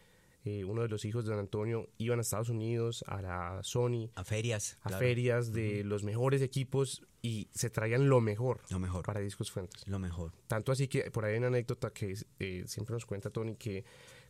eh, 0.45 0.65
uno 0.65 0.81
de 0.83 0.89
los 0.89 1.05
hijos 1.05 1.25
de 1.27 1.31
don 1.33 1.41
Antonio, 1.41 1.91
iban 1.99 2.21
a 2.21 2.23
Estados 2.23 2.49
Unidos, 2.49 3.05
a 3.07 3.21
la 3.21 3.61
Sony, 3.63 4.09
A 4.15 4.25
ferias. 4.25 4.79
a 4.81 4.89
claro, 4.89 4.99
ferias 5.05 5.53
de 5.53 5.85
los 5.85 6.03
mejores 6.03 6.41
equipos 6.41 7.03
y 7.21 7.49
se 7.53 7.69
traían 7.71 8.09
lo 8.09 8.21
mejor 8.23 8.63
Lo 8.71 8.79
mejor. 8.79 9.05
para 9.05 9.21
Discos 9.21 9.51
Fuentes. 9.51 9.87
Lo 9.87 9.99
mejor. 9.99 10.33
Tanto 10.47 10.73
así 10.73 10.89
que 10.89 11.11
por 11.11 11.25
ahí 11.27 11.33
hay 11.33 11.39
una 11.39 11.49
anécdota 11.49 11.91
que 11.93 12.15
eh, 12.39 12.65
siempre 12.67 12.95
nos 12.95 13.05
cuenta 13.05 13.29
Tony 13.31 13.57
que 13.57 13.85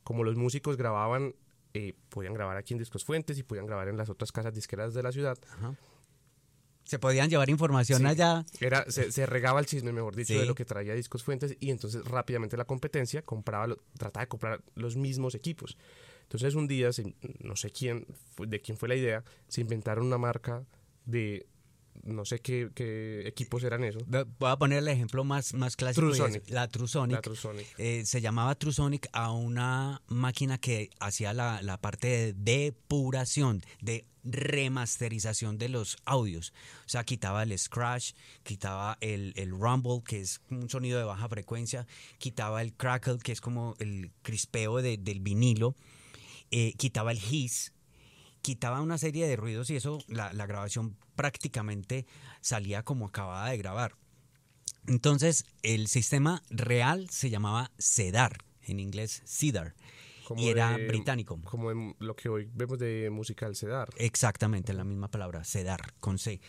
como 0.08 0.24
los 0.24 0.36
músicos 0.36 0.78
grababan, 0.78 1.34
eh, 1.74 1.92
podían 2.08 2.32
grabar 2.32 2.56
aquí 2.56 2.72
en 2.72 2.78
Discos 2.78 3.04
Fuentes 3.04 3.36
y 3.36 3.42
podían 3.42 3.66
grabar 3.66 3.88
en 3.88 3.98
las 3.98 4.08
otras 4.08 4.32
casas 4.32 4.54
disqueras 4.54 4.94
de 4.94 5.02
la 5.02 5.12
ciudad, 5.12 5.36
Ajá. 5.52 5.74
Se 6.84 6.98
podían 6.98 7.28
llevar 7.28 7.50
información 7.50 7.98
Sí. 8.00 8.06
allá. 8.06 8.46
Era, 8.60 8.90
se, 8.90 9.12
se 9.12 9.26
regaba 9.26 9.60
el 9.60 9.66
chisme, 9.66 9.92
mejor 9.92 10.16
dicho, 10.16 10.32
Sí. 10.32 10.38
de 10.40 10.46
lo 10.46 10.54
que 10.54 10.64
traía 10.64 10.94
Discos 10.94 11.22
Fuentes 11.22 11.54
y 11.60 11.70
entonces 11.70 12.02
rápidamente 12.06 12.56
la 12.56 12.64
competencia 12.64 13.20
compraba, 13.20 13.66
lo- 13.66 13.76
trataba 13.98 14.24
de 14.24 14.28
comprar 14.28 14.62
los 14.74 14.96
mismos 14.96 15.34
equipos. 15.34 15.76
Entonces 16.22 16.54
un 16.54 16.66
día, 16.66 16.88
no 17.40 17.54
sé 17.56 17.70
quién, 17.70 18.06
de 18.38 18.62
quién 18.62 18.78
fue 18.78 18.88
la 18.88 18.94
idea, 18.94 19.22
se 19.48 19.60
inventaron 19.60 20.06
una 20.06 20.16
marca 20.16 20.64
de, 21.04 21.46
no 22.04 22.24
sé 22.24 22.40
qué, 22.40 22.70
qué 22.74 23.26
equipos 23.26 23.62
eran 23.64 23.84
esos, 23.84 24.04
Voy 24.06 24.50
a 24.50 24.56
poner 24.56 24.78
el 24.78 24.88
ejemplo 24.88 25.24
más, 25.24 25.54
más 25.54 25.76
clásico. 25.76 26.10
es 26.10 26.16
Trusonic. 26.18 26.50
La 26.50 26.68
Trusonic. 26.68 27.16
la 27.16 27.22
Trusonic. 27.22 27.66
Eh, 27.78 28.04
se 28.06 28.20
llamaba 28.20 28.54
Trusonic 28.54 29.08
a 29.12 29.32
una 29.32 30.02
máquina 30.08 30.58
que 30.58 30.90
hacía 31.00 31.32
la, 31.32 31.60
la 31.62 31.80
parte 31.80 32.08
de 32.08 32.32
depuración, 32.34 33.62
de 33.80 34.06
remasterización 34.24 35.58
de 35.58 35.68
los 35.68 35.96
audios. 36.04 36.52
O 36.86 36.88
sea, 36.88 37.04
quitaba 37.04 37.42
el 37.42 37.58
scratch, 37.58 38.12
quitaba 38.42 38.98
el, 39.00 39.32
el 39.36 39.50
rumble, 39.50 40.02
que 40.04 40.20
es 40.20 40.40
un 40.50 40.68
sonido 40.68 40.98
de 40.98 41.04
baja 41.04 41.28
frecuencia, 41.28 41.86
quitaba 42.18 42.62
el 42.62 42.74
crackle, 42.74 43.18
que 43.18 43.32
es 43.32 43.40
como 43.40 43.74
el 43.78 44.10
crispeo 44.22 44.82
de- 44.82 44.98
del 44.98 45.20
vinilo, 45.20 45.74
eh, 46.50 46.72
quitaba 46.76 47.12
el 47.12 47.18
hiss, 47.18 47.72
quitaba 48.48 48.80
una 48.80 48.96
serie 48.96 49.26
de 49.28 49.36
ruidos 49.36 49.68
y 49.68 49.76
eso, 49.76 49.98
la, 50.08 50.32
la 50.32 50.46
grabación 50.46 50.96
prácticamente 51.16 52.06
salía 52.40 52.82
como 52.82 53.04
acabada 53.06 53.50
de 53.50 53.58
grabar. 53.58 53.92
Entonces, 54.86 55.44
el 55.62 55.86
sistema 55.86 56.42
real 56.48 57.10
se 57.10 57.28
llamaba 57.28 57.70
CEDAR, 57.78 58.38
en 58.62 58.80
inglés 58.80 59.22
CEDAR, 59.26 59.74
Como 60.26 60.40
y 60.40 60.48
era 60.48 60.78
de- 60.78 60.88
británico. 60.88 61.38
Como 61.44 61.70
en 61.70 61.94
lo 61.98 62.16
que 62.16 62.30
hoy 62.30 62.48
vemos 62.54 62.78
de 62.78 63.10
musical 63.10 63.54
Cedar. 63.54 63.90
Exactamente, 63.98 64.72
la 64.72 64.84
misma 64.84 65.08
palabra, 65.10 65.44
CEDAR, 65.44 65.92
con 66.00 66.18
C. 66.18 66.40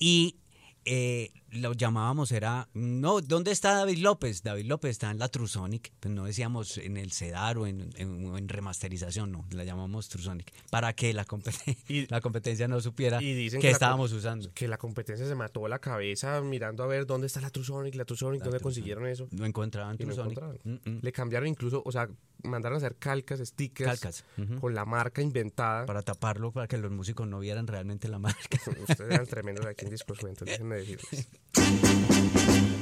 Y 0.00 0.40
eh, 0.84 1.30
lo 1.56 1.72
llamábamos, 1.72 2.32
era, 2.32 2.68
no, 2.74 3.20
¿dónde 3.20 3.50
está 3.52 3.74
David 3.74 3.98
López? 3.98 4.42
David 4.42 4.66
López 4.66 4.92
está 4.92 5.10
en 5.10 5.18
la 5.18 5.28
Trusonic, 5.28 5.92
pues 6.00 6.14
no 6.14 6.24
decíamos 6.24 6.78
en 6.78 6.96
el 6.96 7.12
CEDAR 7.12 7.58
o 7.58 7.66
en, 7.66 7.90
en- 7.96 8.48
remasterización, 8.48 9.32
no, 9.32 9.46
la 9.50 9.64
llamamos 9.64 10.08
Trusonic, 10.08 10.52
para 10.70 10.92
que 10.94 11.12
la, 11.12 11.26
Y- 11.88 12.06
la 12.06 12.20
competencia 12.20 12.68
no 12.68 12.80
supiera 12.80 13.22
Y 13.22 13.34
dicen 13.34 13.60
que 13.60 13.66
que 13.68 13.72
la 13.72 13.72
estábamos 13.74 14.12
usando. 14.12 14.50
Que 14.54 14.68
la 14.68 14.78
competencia 14.78 15.26
se 15.26 15.34
mató 15.34 15.66
la 15.68 15.78
cabeza 15.78 16.40
mirando 16.40 16.82
a 16.82 16.86
ver 16.86 17.06
dónde 17.06 17.26
está 17.26 17.40
la 17.40 17.50
Trusonic, 17.50 17.94
la 17.94 18.04
Trusonic, 18.04 18.42
dónde 18.42 18.60
consiguieron 18.60 19.06
eso. 19.06 19.28
No 19.30 19.44
encontraban 19.46 19.96
no 19.98 20.04
Trusonic. 20.06 20.38
Mm, 20.64 20.70
mm. 20.84 20.98
Le 21.02 21.12
cambiaron 21.12 21.48
incluso, 21.48 21.82
o 21.84 21.92
sea, 21.92 22.08
mandaron 22.44 22.76
a 22.76 22.78
hacer 22.78 22.96
calcas, 22.96 23.40
stickers, 23.40 23.88
Calcas, 24.00 24.24
con 24.60 24.74
la 24.74 24.84
marca 24.84 25.22
inventada. 25.22 25.86
Para 25.86 26.02
taparlo, 26.02 26.52
para 26.52 26.68
que 26.68 26.76
los 26.78 26.90
músicos 26.92 27.26
no 27.26 27.40
vieran 27.40 27.66
realmente 27.66 28.08
la 28.08 28.18
marca. 28.18 28.58
Ustedes 28.88 29.12
eran 29.12 29.26
tremendos 29.26 29.66
aquí 29.66 29.84
en 29.84 29.90
Discos 29.90 30.18
Fuentes, 30.18 30.46
déjenme 30.46 30.76
decirles. 30.76 31.28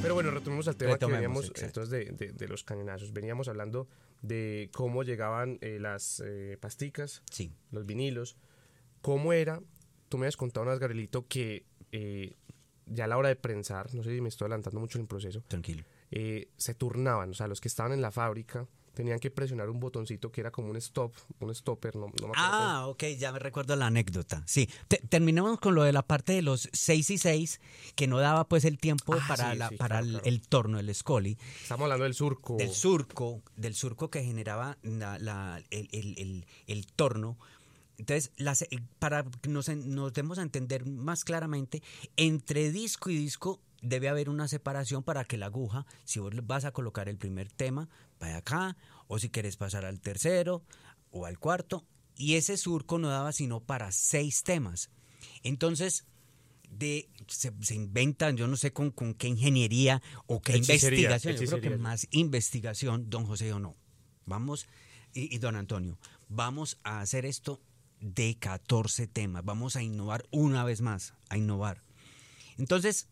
Pero 0.02 0.14
bueno, 0.14 0.30
retomemos 0.30 0.68
al 0.68 0.76
tema 0.76 0.92
Retomemos, 0.92 1.08
que 1.08 1.22
veníamos 1.22 1.44
exacto. 1.46 1.66
entonces 1.82 2.18
de, 2.18 2.26
de- 2.26 2.32
de 2.32 2.48
los 2.48 2.62
cañonazos. 2.64 3.12
Veníamos 3.12 3.48
hablando 3.48 3.88
de 4.22 4.70
cómo 4.72 5.02
llegaban 5.02 5.58
eh, 5.60 5.78
las 5.80 6.22
eh, 6.24 6.58
pasticas, 6.60 7.22
Sí. 7.30 7.52
los 7.70 7.86
vinilos, 7.86 8.36
cómo 9.00 9.32
era. 9.32 9.60
Tú 10.08 10.18
me 10.18 10.26
has 10.26 10.36
contado, 10.36 10.66
unas 10.66 10.78
Garelito, 10.78 11.26
que 11.26 11.64
eh, 11.92 12.36
ya 12.86 13.04
a 13.04 13.08
la 13.08 13.16
hora 13.16 13.28
de 13.28 13.36
prensar, 13.36 13.94
no 13.94 14.02
sé 14.02 14.14
si 14.14 14.20
me 14.20 14.28
estoy 14.28 14.46
adelantando 14.46 14.78
mucho 14.78 14.98
en 14.98 15.02
el 15.02 15.08
proceso, 15.08 15.42
Tranquilo. 15.48 15.84
se 16.10 16.74
turnaban, 16.74 17.30
o 17.30 17.34
sea, 17.34 17.48
los 17.48 17.60
que 17.60 17.68
estaban 17.68 17.92
en 17.92 18.02
la 18.02 18.10
fábrica 18.10 18.68
tenían 18.94 19.18
que 19.18 19.30
presionar 19.30 19.68
un 19.68 19.80
botoncito 19.80 20.30
que 20.32 20.40
era 20.40 20.50
como 20.50 20.70
un 20.70 20.76
stop, 20.76 21.12
un 21.40 21.54
stopper, 21.54 21.96
no, 21.96 22.06
no 22.20 22.28
me. 22.28 22.32
Ah, 22.36 22.86
ok, 22.86 23.04
ya 23.18 23.32
me 23.32 23.38
recuerdo 23.38 23.76
la 23.76 23.86
anécdota. 23.86 24.42
Sí, 24.46 24.68
Te- 24.88 24.98
terminamos 25.08 25.58
con 25.60 25.74
lo 25.74 25.82
de 25.82 25.92
la 25.92 26.02
parte 26.02 26.32
de 26.32 26.42
los 26.42 26.68
6 26.72 27.10
y 27.10 27.18
6, 27.18 27.60
que 27.96 28.06
no 28.06 28.18
daba 28.18 28.48
pues 28.48 28.64
el 28.64 28.78
tiempo 28.78 29.14
Ah, 29.14 29.24
para, 29.28 29.52
sí, 29.52 29.58
la, 29.58 29.68
sí, 29.68 29.76
para 29.76 29.96
claro, 30.00 30.06
el, 30.06 30.12
claro. 30.12 30.26
el 30.26 30.40
torno, 30.48 30.78
el 30.78 30.94
Scully, 30.94 31.36
Estamos 31.62 31.84
hablando 31.84 32.04
del 32.04 32.14
surco. 32.14 32.56
del 32.56 32.72
surco, 32.72 33.42
del 33.56 33.74
surco 33.74 34.10
que 34.10 34.22
generaba 34.24 34.78
la- 34.82 35.18
la- 35.18 35.60
el, 35.70 35.88
el- 35.92 36.44
el- 36.66 36.86
torno. 36.94 37.36
Entonces, 37.98 38.32
las- 38.36 38.62
eh, 38.62 38.68
para 38.98 39.24
que 39.24 39.48
nos, 39.48 39.68
nos 39.68 40.12
demos 40.12 40.38
a 40.38 40.42
entender 40.42 40.86
más 40.86 41.24
claramente, 41.24 41.82
entre 42.16 42.70
disco 42.72 43.10
y 43.10 43.16
disco 43.16 43.60
debe 43.82 44.08
haber 44.08 44.30
una 44.30 44.48
separación 44.48 45.02
para 45.02 45.24
que 45.24 45.36
la 45.36 45.46
aguja, 45.46 45.84
si 46.04 46.18
vos 46.18 46.32
vas 46.46 46.64
a 46.64 46.72
colocar 46.72 47.08
el 47.08 47.18
primer 47.18 47.52
tema, 47.52 47.88
vaya 48.18 48.38
acá, 48.38 48.76
o 49.06 49.18
si 49.18 49.30
quieres 49.30 49.56
pasar 49.56 49.84
al 49.84 50.00
tercero 50.00 50.62
o 51.10 51.26
al 51.26 51.38
cuarto, 51.38 51.84
y 52.16 52.34
ese 52.34 52.56
surco 52.56 52.98
no 52.98 53.08
daba 53.08 53.32
sino 53.32 53.60
para 53.60 53.92
seis 53.92 54.42
temas. 54.42 54.90
Entonces, 55.42 56.04
de, 56.70 57.08
se, 57.28 57.52
se 57.60 57.74
inventan, 57.74 58.36
yo 58.36 58.46
no 58.46 58.56
sé 58.56 58.72
con, 58.72 58.90
con 58.90 59.14
qué 59.14 59.28
ingeniería 59.28 60.02
o 60.26 60.40
qué 60.40 60.54
Hechicería, 60.54 61.10
investigación, 61.10 61.36
yo 61.36 61.60
creo 61.60 61.72
que 61.72 61.78
más 61.78 62.08
investigación, 62.10 63.10
don 63.10 63.26
José 63.26 63.52
o 63.52 63.58
no. 63.58 63.76
Vamos, 64.26 64.66
y, 65.12 65.34
y 65.34 65.38
don 65.38 65.56
Antonio, 65.56 65.98
vamos 66.28 66.78
a 66.82 67.00
hacer 67.00 67.26
esto 67.26 67.60
de 68.00 68.36
14 68.38 69.06
temas, 69.06 69.44
vamos 69.44 69.76
a 69.76 69.82
innovar 69.82 70.26
una 70.30 70.64
vez 70.64 70.80
más, 70.80 71.14
a 71.28 71.36
innovar. 71.36 71.82
Entonces, 72.58 73.08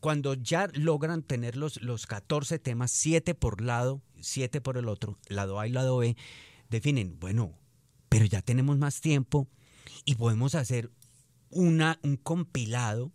cuando 0.00 0.34
ya 0.34 0.68
logran 0.72 1.22
tener 1.22 1.56
los, 1.56 1.80
los 1.82 2.06
14 2.06 2.58
temas, 2.58 2.92
7 2.92 3.34
por 3.34 3.60
lado, 3.60 4.02
7 4.20 4.60
por 4.60 4.78
el 4.78 4.88
otro, 4.88 5.18
lado 5.28 5.60
A 5.60 5.66
y 5.66 5.72
lado 5.72 5.98
B, 5.98 6.16
definen, 6.68 7.18
bueno, 7.18 7.52
pero 8.08 8.24
ya 8.24 8.42
tenemos 8.42 8.78
más 8.78 9.00
tiempo 9.00 9.48
y 10.04 10.14
podemos 10.14 10.54
hacer 10.54 10.90
una, 11.50 11.98
un 12.02 12.16
compilado 12.16 13.12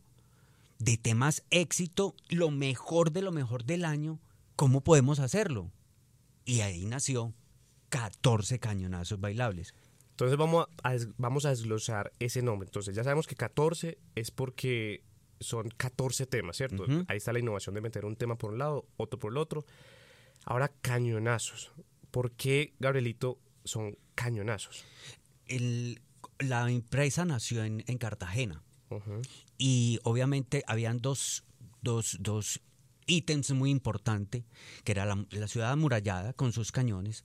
de 0.79 0.97
temas 0.97 1.43
éxito, 1.49 2.15
lo 2.29 2.49
mejor 2.49 3.11
de 3.11 3.21
lo 3.21 3.31
mejor 3.31 3.65
del 3.65 3.85
año, 3.85 4.19
¿cómo 4.55 4.81
podemos 4.81 5.19
hacerlo? 5.19 5.71
Y 6.43 6.61
ahí 6.61 6.85
nació 6.85 7.33
14 7.89 8.59
cañonazos 8.59 9.19
bailables. 9.19 9.75
Entonces 10.11 10.37
vamos 10.37 10.67
a, 10.83 10.95
vamos 11.17 11.45
a 11.45 11.49
desglosar 11.49 12.11
ese 12.19 12.41
nombre. 12.41 12.67
Entonces 12.67 12.95
ya 12.95 13.03
sabemos 13.03 13.27
que 13.27 13.35
14 13.35 13.97
es 14.15 14.31
porque 14.31 15.03
son 15.39 15.69
14 15.69 16.25
temas, 16.25 16.57
¿cierto? 16.57 16.85
Ahí 17.07 17.17
está 17.17 17.33
la 17.33 17.39
innovación 17.39 17.75
de 17.75 17.81
meter 17.81 18.05
un 18.05 18.15
tema 18.15 18.37
por 18.37 18.51
un 18.51 18.59
lado, 18.59 18.85
otro 18.97 19.19
por 19.19 19.31
el 19.31 19.37
otro. 19.37 19.65
Ahora, 20.45 20.69
cañonazos. 20.81 21.71
¿Por 22.11 22.31
qué, 22.31 22.73
Gabrielito, 22.79 23.39
son 23.63 23.97
cañonazos? 24.15 24.83
El- 25.47 26.01
la 26.39 26.69
empresa 26.71 27.23
nació 27.25 27.63
en, 27.63 27.83
en 27.87 27.97
Cartagena. 27.97 28.63
Y 29.57 29.99
obviamente 30.03 30.63
habían 30.67 30.99
dos, 30.99 31.45
dos, 31.81 32.17
dos 32.19 32.59
ítems 33.05 33.51
muy 33.51 33.69
importantes, 33.69 34.43
que 34.83 34.91
era 34.91 35.05
la, 35.05 35.25
la 35.29 35.47
ciudad 35.47 35.71
amurallada 35.71 36.33
con 36.33 36.51
sus 36.51 36.71
cañones 36.71 37.23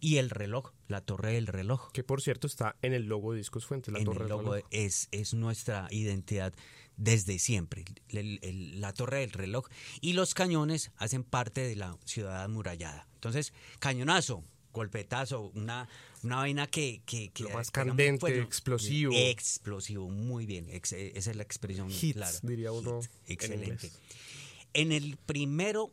y 0.00 0.16
el 0.18 0.30
reloj, 0.30 0.72
la 0.88 1.00
torre 1.00 1.32
del 1.34 1.46
reloj. 1.46 1.90
Que 1.92 2.04
por 2.04 2.20
cierto 2.22 2.46
está 2.46 2.76
en 2.82 2.92
el 2.92 3.04
logo 3.06 3.32
de 3.32 3.38
Discos 3.38 3.66
Fuentes, 3.66 3.92
la 3.92 3.98
en 4.00 4.04
torre 4.04 4.16
el 4.24 4.28
del 4.28 4.28
logo 4.38 4.52
reloj. 4.54 4.66
es, 4.70 5.08
es 5.12 5.34
nuestra 5.34 5.88
identidad 5.90 6.52
desde 6.96 7.38
siempre. 7.38 7.84
El- 8.08 8.38
el- 8.42 8.80
la 8.80 8.92
torre 8.92 9.20
del 9.20 9.32
reloj 9.32 9.66
y 10.00 10.12
los 10.14 10.34
cañones 10.34 10.90
hacen 10.96 11.22
parte 11.24 11.60
de 11.62 11.76
la 11.76 11.96
ciudad 12.04 12.42
amurallada. 12.44 13.06
Entonces, 13.14 13.52
cañonazo, 13.80 14.44
golpetazo, 14.72 15.50
una, 15.54 15.88
una 16.22 16.36
vaina 16.36 16.66
que... 16.66 17.00
que, 17.06 17.30
que 17.30 17.44
Lo 17.44 17.50
más 17.50 17.70
candente, 17.70 18.38
explosivo. 18.40 19.12
Explosivo, 19.14 20.08
muy 20.10 20.44
bien. 20.46 20.68
ex- 20.70 20.92
esa 20.92 21.30
es 21.30 21.36
la 21.36 21.42
expresión 21.42 21.90
Hits, 21.90 22.12
clara. 22.14 22.38
diría 22.42 22.72
uno 22.72 22.98
Hits, 23.00 23.10
Excelente. 23.26 23.90
En 24.74 24.92
el 24.92 25.16
primero, 25.16 25.92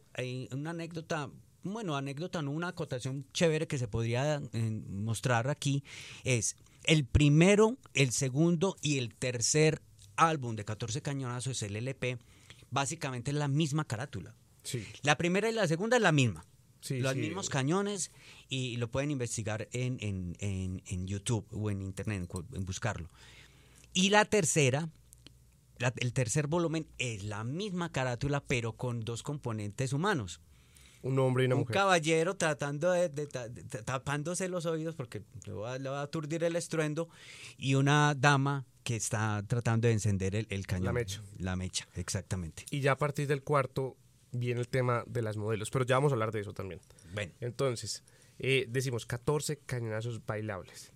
una 0.51 0.71
anécdota, 0.71 1.29
bueno, 1.63 1.95
anécdota, 1.95 2.41
no 2.41 2.51
una 2.51 2.69
acotación 2.69 3.25
chévere 3.33 3.67
que 3.67 3.77
se 3.77 3.87
podría 3.87 4.41
eh, 4.53 4.81
mostrar 4.89 5.49
aquí, 5.49 5.83
es 6.23 6.55
el 6.83 7.05
primero, 7.05 7.77
el 7.93 8.11
segundo 8.11 8.75
y 8.81 8.97
el 8.97 9.13
tercer 9.15 9.81
álbum 10.15 10.55
de 10.55 10.65
14 10.65 11.01
cañonazos, 11.01 11.61
el 11.63 11.75
LP, 11.75 12.17
básicamente 12.69 13.31
es 13.31 13.37
la 13.37 13.47
misma 13.47 13.85
carátula. 13.85 14.35
Sí, 14.63 14.85
La 15.01 15.17
primera 15.17 15.49
y 15.49 15.53
la 15.53 15.67
segunda 15.67 15.97
es 15.97 16.03
la 16.03 16.11
misma. 16.11 16.45
Sí, 16.81 16.99
Los 16.99 17.13
sí. 17.13 17.19
mismos 17.19 17.49
cañones 17.49 18.11
y 18.49 18.75
lo 18.77 18.89
pueden 18.91 19.09
investigar 19.11 19.69
en, 19.71 19.97
en- 20.01 20.35
en- 20.39 20.81
en 20.85 21.07
YouTube 21.07 21.45
o 21.51 21.71
en 21.71 21.81
Internet, 21.81 22.29
en 22.53 22.65
buscarlo. 22.65 23.09
Y 23.93 24.09
la 24.09 24.25
tercera, 24.25 24.89
la- 25.77 25.93
el 25.97 26.11
tercer 26.13 26.47
volumen 26.47 26.87
es 26.97 27.23
la 27.23 27.43
misma 27.45 27.91
carátula, 27.91 28.43
pero 28.45 28.73
con 28.73 28.99
dos 29.01 29.23
componentes 29.23 29.93
humanos. 29.93 30.41
Un 31.03 31.19
hombre 31.19 31.43
y 31.43 31.45
una 31.47 31.55
Un 31.55 31.61
mujer. 31.61 31.75
caballero 31.75 32.35
tratando 32.35 32.91
de, 32.91 33.09
de- 33.09 33.27
de- 33.27 33.49
de- 33.49 33.83
tapándose 33.83 34.47
los 34.49 34.65
oídos 34.65 34.95
porque 34.95 35.21
le 35.45 35.53
va, 35.53 35.77
le 35.77 35.89
va 35.89 35.99
a 35.99 36.03
aturdir 36.03 36.43
el 36.43 36.55
estruendo 36.55 37.07
y 37.57 37.75
una 37.75 38.15
dama 38.15 38.65
que 38.83 38.95
está 38.95 39.43
tratando 39.47 39.87
de 39.87 39.93
encender 39.93 40.35
el, 40.35 40.47
el 40.49 40.65
cañón. 40.65 40.85
La 40.85 40.93
mecha. 40.93 41.21
La 41.37 41.55
mecha, 41.55 41.87
exactamente. 41.95 42.65
Y 42.71 42.79
ya 42.81 42.93
a 42.93 42.97
partir 42.97 43.27
del 43.27 43.43
cuarto 43.43 43.95
viene 44.31 44.59
el 44.59 44.67
tema 44.67 45.03
de 45.05 45.21
las 45.21 45.37
modelos, 45.37 45.69
pero 45.69 45.85
ya 45.85 45.95
vamos 45.95 46.11
a 46.11 46.15
hablar 46.15 46.31
de 46.31 46.39
eso 46.41 46.53
también. 46.53 46.81
Bueno, 47.13 47.31
Entonces, 47.39 48.03
eh, 48.39 48.65
decimos 48.67 49.05
14 49.05 49.57
cañonazos 49.59 50.25
bailables. 50.25 50.91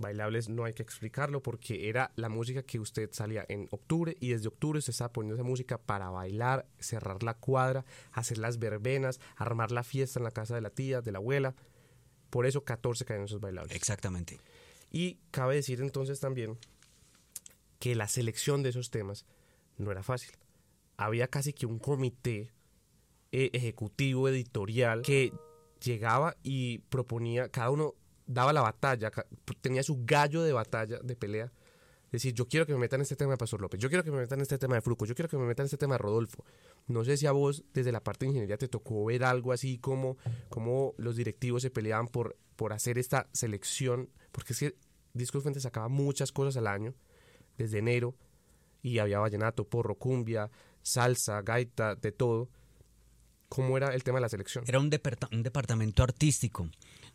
Bailables 0.00 0.48
no 0.48 0.64
hay 0.64 0.72
que 0.72 0.82
explicarlo 0.82 1.42
porque 1.42 1.88
era 1.88 2.12
la 2.16 2.28
música 2.28 2.62
que 2.62 2.80
usted 2.80 3.10
salía 3.12 3.44
en 3.48 3.68
octubre 3.70 4.16
y 4.20 4.30
desde 4.30 4.48
octubre 4.48 4.78
usted 4.78 4.90
estaba 4.90 5.12
poniendo 5.12 5.34
esa 5.34 5.44
música 5.44 5.78
para 5.78 6.10
bailar, 6.10 6.66
cerrar 6.78 7.22
la 7.22 7.34
cuadra, 7.34 7.84
hacer 8.12 8.38
las 8.38 8.58
verbenas, 8.58 9.20
armar 9.36 9.70
la 9.70 9.84
fiesta 9.84 10.18
en 10.18 10.24
la 10.24 10.30
casa 10.30 10.54
de 10.54 10.60
la 10.60 10.70
tía, 10.70 11.00
de 11.00 11.12
la 11.12 11.18
abuela. 11.18 11.54
Por 12.30 12.46
eso 12.46 12.64
14 12.64 13.04
esos 13.24 13.40
bailables. 13.40 13.74
Exactamente. 13.74 14.40
Y 14.90 15.18
cabe 15.30 15.54
decir 15.56 15.80
entonces 15.80 16.20
también 16.20 16.58
que 17.78 17.94
la 17.94 18.08
selección 18.08 18.62
de 18.62 18.70
esos 18.70 18.90
temas 18.90 19.26
no 19.78 19.90
era 19.90 20.02
fácil. 20.02 20.32
Había 20.96 21.28
casi 21.28 21.52
que 21.52 21.66
un 21.66 21.78
comité 21.78 22.52
eh, 23.32 23.50
ejecutivo 23.52 24.28
editorial 24.28 25.02
que 25.02 25.32
llegaba 25.80 26.36
y 26.42 26.78
proponía, 26.78 27.48
cada 27.48 27.70
uno 27.70 27.94
daba 28.30 28.52
la 28.52 28.62
batalla, 28.62 29.10
tenía 29.60 29.82
su 29.82 30.04
gallo 30.04 30.42
de 30.42 30.52
batalla, 30.52 30.98
de 31.02 31.16
pelea. 31.16 31.52
Decir, 32.12 32.34
yo 32.34 32.48
quiero 32.48 32.66
que 32.66 32.72
me 32.72 32.78
metan 32.78 33.00
este 33.00 33.14
tema 33.14 33.32
de 33.32 33.36
Pastor 33.36 33.60
López, 33.60 33.80
yo 33.80 33.88
quiero 33.88 34.02
que 34.02 34.10
me 34.10 34.18
metan 34.18 34.40
este 34.40 34.58
tema 34.58 34.74
de 34.74 34.80
Fruco, 34.80 35.04
yo 35.04 35.14
quiero 35.14 35.28
que 35.28 35.36
me 35.36 35.46
metan 35.46 35.66
este 35.66 35.76
tema 35.76 35.94
de 35.94 35.98
Rodolfo. 35.98 36.44
No 36.88 37.04
sé 37.04 37.16
si 37.16 37.26
a 37.26 37.32
vos, 37.32 37.64
desde 37.72 37.92
la 37.92 38.02
parte 38.02 38.24
de 38.24 38.30
ingeniería, 38.30 38.56
te 38.56 38.66
tocó 38.66 39.04
ver 39.04 39.22
algo 39.22 39.52
así 39.52 39.78
como, 39.78 40.16
como 40.48 40.94
los 40.96 41.14
directivos 41.14 41.62
se 41.62 41.70
peleaban 41.70 42.08
por, 42.08 42.36
por 42.56 42.72
hacer 42.72 42.98
esta 42.98 43.28
selección, 43.32 44.10
porque 44.32 44.54
es 44.54 44.58
que 44.58 44.74
Discos 45.12 45.42
Fuentes 45.42 45.62
sacaba 45.62 45.88
muchas 45.88 46.32
cosas 46.32 46.56
al 46.56 46.66
año, 46.66 46.94
desde 47.58 47.78
enero, 47.78 48.16
y 48.82 48.98
había 48.98 49.20
vallenato, 49.20 49.68
porro, 49.68 49.94
cumbia, 49.94 50.50
salsa, 50.82 51.42
gaita, 51.42 51.94
de 51.94 52.10
todo 52.10 52.48
cómo 53.50 53.76
era 53.76 53.94
el 53.94 54.02
tema 54.02 54.18
de 54.18 54.22
la 54.22 54.28
selección. 54.30 54.64
Era 54.66 54.78
un, 54.78 54.88
departamento 54.88 56.02
artístico 56.02 56.70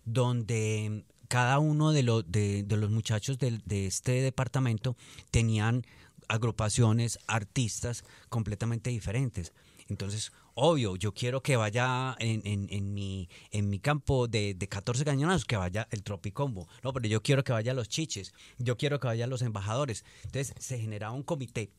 donde 0.05 1.05
cada 1.27 1.59
uno 1.59 1.91
de, 1.91 2.03
de, 2.27 2.77
los 2.77 2.89
muchachos 2.91 3.37
de, 3.39 3.87
este 3.87 4.21
departamento 4.21 4.95
tenían 5.31 5.85
agrupaciones, 6.27 7.19
artistas 7.27 8.03
completamente 8.29 8.89
diferentes. 8.89 9.53
Entonces, 9.87 10.31
obvio, 10.55 10.95
yo 10.95 11.13
quiero 11.13 11.43
que 11.43 11.57
vaya 11.57 12.15
en, 12.19 12.93
mi, 12.93 13.29
en 13.51 13.69
mi 13.69 13.79
campo 13.79 14.27
de, 14.27 14.55
de 14.55 14.67
14 14.67 15.05
cañonazos, 15.05 15.45
que 15.45 15.57
vaya 15.57 15.87
el 15.91 16.03
Tropicombo. 16.03 16.67
No, 16.83 16.93
pero 16.93 17.07
yo 17.07 17.21
quiero 17.21 17.43
que 17.43 17.51
vaya 17.51 17.73
los 17.73 17.89
chiches, 17.89 18.33
yo 18.57 18.77
quiero 18.77 18.99
que 18.99 19.07
vayan 19.07 19.29
los 19.29 19.41
embajadores. 19.41 20.05
Entonces, 20.23 20.55
se 20.59 20.79
generaba 20.79 21.13
un 21.13 21.23
comité 21.23 21.71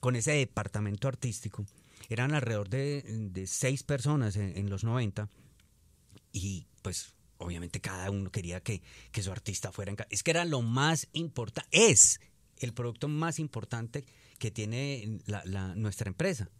con 0.00 0.16
ese 0.16 0.32
departamento 0.32 1.08
artístico 1.08 1.64
eran 2.08 2.34
alrededor 2.34 2.68
de, 2.68 3.44
seis 3.46 3.82
personas 3.82 4.36
en, 4.36 4.70
los 4.70 4.84
90 4.84 5.28
y 6.32 6.66
pues 6.82 7.14
obviamente 7.38 7.80
cada 7.80 8.10
uno 8.10 8.30
quería 8.30 8.60
que, 8.60 8.82
su 9.20 9.30
artista 9.30 9.72
fuera 9.72 9.92
en 9.92 9.98
Es 10.10 10.22
que 10.22 10.30
era 10.30 10.44
lo 10.44 10.62
más 10.62 11.08
importante, 11.12 11.68
es 11.72 12.20
el 12.58 12.72
producto 12.72 13.08
más 13.08 13.38
importante 13.38 14.04
que 14.38 14.50
tiene 14.50 15.20
la, 15.26 15.74
nuestra 15.74 16.08
empresa. 16.08 16.50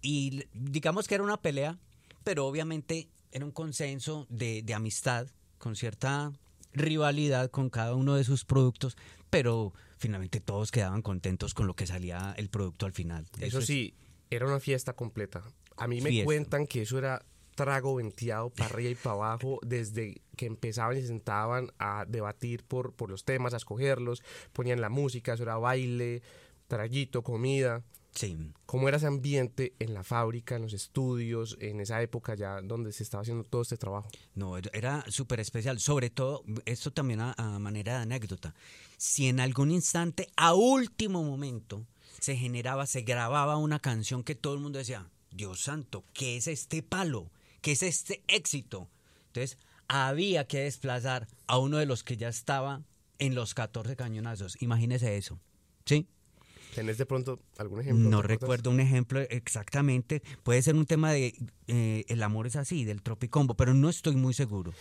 y 0.00 0.44
digamos 0.52 1.06
que 1.06 1.14
era 1.14 1.24
una 1.24 1.40
pelea, 1.40 1.78
pero 2.24 2.46
obviamente 2.46 3.08
era 3.30 3.44
un 3.44 3.52
consenso 3.52 4.26
de, 4.28 4.62
de 4.62 4.74
amistad, 4.74 5.28
con 5.58 5.76
cierta 5.76 6.32
rivalidad 6.74 7.50
con 7.50 7.70
cada 7.70 7.94
uno 7.94 8.16
de 8.16 8.24
sus 8.24 8.44
productos, 8.44 8.96
pero 9.30 9.72
finalmente 9.96 10.40
todos 10.40 10.70
quedaban 10.70 11.02
contentos 11.02 11.54
con 11.54 11.66
lo 11.66 11.74
que 11.74 11.86
salía 11.86 12.34
el 12.36 12.48
producto 12.48 12.86
al 12.86 12.92
final. 12.92 13.26
Eso, 13.40 13.60
sí, 13.60 13.94
era 14.30 14.46
una 14.46 14.60
fiesta 14.60 14.94
completa. 14.94 15.42
A 15.76 15.86
mí 15.86 16.00
me 16.00 16.24
cuentan 16.24 16.66
que 16.66 16.82
eso 16.82 16.98
era 16.98 17.24
trago 17.54 17.96
venteado 17.96 18.50
para 18.50 18.70
arriba 18.70 18.90
y 18.90 18.94
para 18.94 19.14
abajo 19.14 19.58
desde 19.62 20.22
que 20.36 20.46
empezaban 20.46 20.96
y 20.96 21.02
se 21.02 21.08
sentaban 21.08 21.72
a 21.78 22.04
debatir 22.06 22.64
por, 22.64 22.92
por 22.94 23.10
los 23.10 23.24
temas, 23.24 23.54
a 23.54 23.58
escogerlos, 23.58 24.22
ponían 24.52 24.80
la 24.80 24.88
música, 24.88 25.34
eso 25.34 25.42
era 25.42 25.56
baile, 25.56 26.22
traguito, 26.68 27.22
comida. 27.22 27.82
Sí. 28.14 28.36
¿Cómo 28.66 28.88
era 28.88 28.98
ese 28.98 29.06
ambiente 29.06 29.74
en 29.78 29.94
la 29.94 30.04
fábrica, 30.04 30.56
en 30.56 30.62
los 30.62 30.74
estudios, 30.74 31.56
en 31.60 31.80
esa 31.80 32.02
época 32.02 32.34
ya 32.34 32.60
donde 32.60 32.92
se 32.92 33.02
estaba 33.02 33.22
haciendo 33.22 33.44
todo 33.44 33.62
este 33.62 33.78
trabajo? 33.78 34.08
No, 34.34 34.56
era 34.58 35.04
súper 35.08 35.40
especial. 35.40 35.80
Sobre 35.80 36.10
todo, 36.10 36.44
esto 36.66 36.92
también 36.92 37.20
a, 37.20 37.58
manera 37.58 37.96
de 37.96 38.02
anécdota. 38.02 38.54
Si 38.98 39.28
en 39.28 39.40
algún 39.40 39.70
instante, 39.70 40.28
a 40.36 40.54
último 40.54 41.22
momento, 41.22 41.86
se 42.20 42.36
generaba, 42.36 42.86
se 42.86 43.02
grababa 43.02 43.56
una 43.56 43.78
canción 43.78 44.22
que 44.22 44.34
todo 44.34 44.54
el 44.54 44.60
mundo 44.60 44.78
decía, 44.78 45.08
Dios 45.30 45.62
santo, 45.62 46.04
¿qué 46.12 46.36
es 46.36 46.46
este 46.46 46.82
palo? 46.82 47.30
¿Qué 47.62 47.72
es 47.72 47.82
este 47.82 48.22
éxito? 48.28 48.90
Entonces, 49.28 49.56
había 49.88 50.46
que 50.46 50.64
desplazar 50.64 51.28
a 51.46 51.58
uno 51.58 51.78
de 51.78 51.86
los 51.86 52.02
que 52.02 52.16
ya 52.16 52.28
estaba 52.28 52.82
en 53.18 53.34
los 53.34 53.54
14 53.54 53.96
cañonazos. 53.96 54.60
Imagínese 54.60 55.16
eso. 55.16 55.40
¿Sí? 55.86 56.08
¿Tenés 56.74 56.98
de 56.98 57.06
pronto 57.06 57.38
algún 57.58 57.80
ejemplo? 57.80 58.10
No 58.10 58.20
recuerdo 58.20 58.70
un 58.70 58.80
ejemplo 58.80 59.20
exactamente. 59.20 60.22
Puede 60.42 60.60
ser 60.62 60.74
un 60.74 60.86
tema 60.86 61.12
de 61.12 61.34
eh, 61.68 62.04
El 62.08 62.22
amor 62.22 62.46
es 62.46 62.56
así, 62.56 62.84
del 62.84 63.00
Tropicombo, 63.02 63.54
pero 63.54 63.74
no 63.74 63.88
estoy 63.88 64.16
muy 64.16 64.34
seguro. 64.34 64.72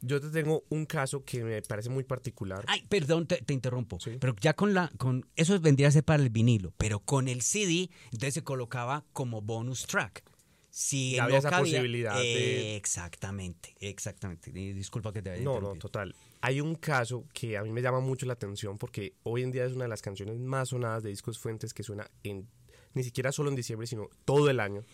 Yo 0.00 0.20
te 0.20 0.30
tengo 0.30 0.64
un 0.68 0.86
caso 0.86 1.24
que 1.24 1.42
me 1.42 1.60
parece 1.62 1.90
muy 1.90 2.04
particular. 2.04 2.64
Ay, 2.68 2.84
perdón, 2.88 3.26
te, 3.26 3.52
interrumpo. 3.52 3.98
Pero 4.20 4.34
ya 4.40 4.54
con 4.54 4.72
la, 4.72 4.90
con 4.96 5.26
eso 5.34 5.58
vendría 5.60 5.88
a 5.88 5.90
ser 5.90 6.04
para 6.04 6.22
el 6.22 6.30
vinilo, 6.30 6.72
pero 6.78 7.00
con 7.00 7.26
el 7.26 7.42
CD, 7.42 7.90
entonces 8.04 8.34
se 8.34 8.44
colocaba 8.44 9.04
como 9.12 9.42
bonus 9.42 9.86
track. 9.86 10.22
Si 10.70 11.18
había 11.18 11.38
esa 11.38 11.50
posibilidad 11.58 12.16
de... 12.16 12.76
Exactamente, 12.76 13.74
exactamente. 13.80 14.52
Disculpa 14.52 15.12
que 15.12 15.22
te 15.22 15.30
haya 15.30 15.42
No, 15.42 15.60
no, 15.60 15.74
total. 15.76 16.14
Hay 16.40 16.60
un 16.60 16.76
caso 16.76 17.24
que 17.32 17.56
a 17.56 17.62
mí 17.62 17.70
me 17.70 17.82
llama 17.82 18.00
mucho 18.00 18.26
la 18.26 18.34
atención 18.34 18.78
porque 18.78 19.14
hoy 19.24 19.42
en 19.42 19.50
día 19.50 19.64
es 19.64 19.72
una 19.72 19.84
de 19.84 19.88
las 19.88 20.02
canciones 20.02 20.38
más 20.38 20.68
sonadas 20.68 21.02
de 21.02 21.10
Discos 21.10 21.38
Fuentes 21.38 21.74
que 21.74 21.82
suena 21.82 22.08
en 22.22 22.48
ni 22.94 23.02
siquiera 23.04 23.32
solo 23.32 23.50
en 23.50 23.56
diciembre, 23.56 23.86
sino 23.86 24.08
todo 24.24 24.50
el 24.50 24.60
año, 24.60 24.84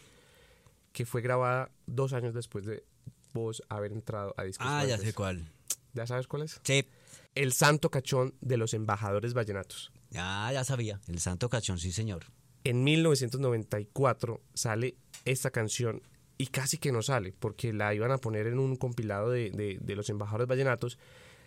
que 0.93 1.07
fue 1.07 1.23
grabada 1.23 1.71
dos 1.87 2.13
años 2.13 2.35
después 2.35 2.65
de 2.65 2.85
vos 3.33 3.63
haber 3.69 3.93
entrado 3.93 4.35
a 4.37 4.45
Discos 4.45 4.67
Ah, 4.69 4.85
ya 4.85 4.99
sé 4.99 5.13
cuál. 5.13 5.49
¿Ya 5.93 6.07
sabes 6.07 6.27
cuál 6.27 6.43
es? 6.43 6.61
Sí. 6.65 6.87
El 7.35 7.53
Santo 7.53 7.91
Cachón 7.91 8.35
de 8.41 8.57
los 8.57 8.75
Embajadores 8.75 9.35
Vallenatos. 9.35 9.93
Ah, 10.15 10.51
ya 10.53 10.65
sabía. 10.65 11.01
El 11.09 11.21
Santo 11.21 11.49
Cachón, 11.49 11.79
sí, 11.79 11.93
señor. 11.93 12.27
En 12.64 12.83
1994 12.83 14.40
sale 14.55 14.96
esta 15.27 15.50
canción 15.50 16.03
y 16.38 16.46
casi 16.46 16.79
que 16.79 16.92
no 16.92 17.03
sale, 17.03 17.33
porque 17.38 17.72
la 17.72 17.94
iban 17.94 18.11
a 18.11 18.18
poner 18.18 18.46
en 18.46 18.59
un 18.59 18.77
compilado 18.77 19.31
de, 19.31 19.50
de, 19.81 19.94
los 19.94 20.09
Embajadores 20.09 20.48
Vallenatos 20.48 20.98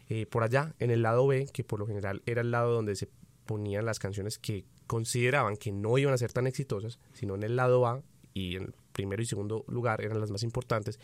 eh, 0.09 0.25
por 0.27 0.43
allá, 0.43 0.75
en 0.79 0.91
el 0.91 1.01
lado 1.01 1.27
B, 1.27 1.49
que 1.51 1.63
por 1.63 1.79
lo 1.79 1.87
general 1.87 2.21
era 2.25 2.41
el 2.41 2.51
lado 2.51 2.71
donde 2.73 2.95
se 2.95 3.09
ponían 3.45 3.85
las 3.85 3.99
canciones 3.99 4.37
que 4.37 4.65
consideraban 4.85 5.57
que 5.57 5.71
no 5.71 5.97
iban 5.97 6.13
a 6.13 6.17
ser 6.17 6.31
tan 6.31 6.47
exitosas, 6.47 6.99
sino 7.13 7.35
en 7.35 7.43
el 7.43 7.55
lado 7.55 7.85
A 7.87 8.01
y 8.33 8.55
en 8.55 8.73
primero 8.93 9.21
y 9.21 9.25
segundo 9.25 9.65
lugar 9.67 10.01
eran 10.01 10.19
las 10.19 10.31
más 10.31 10.43
importantes. 10.43 10.99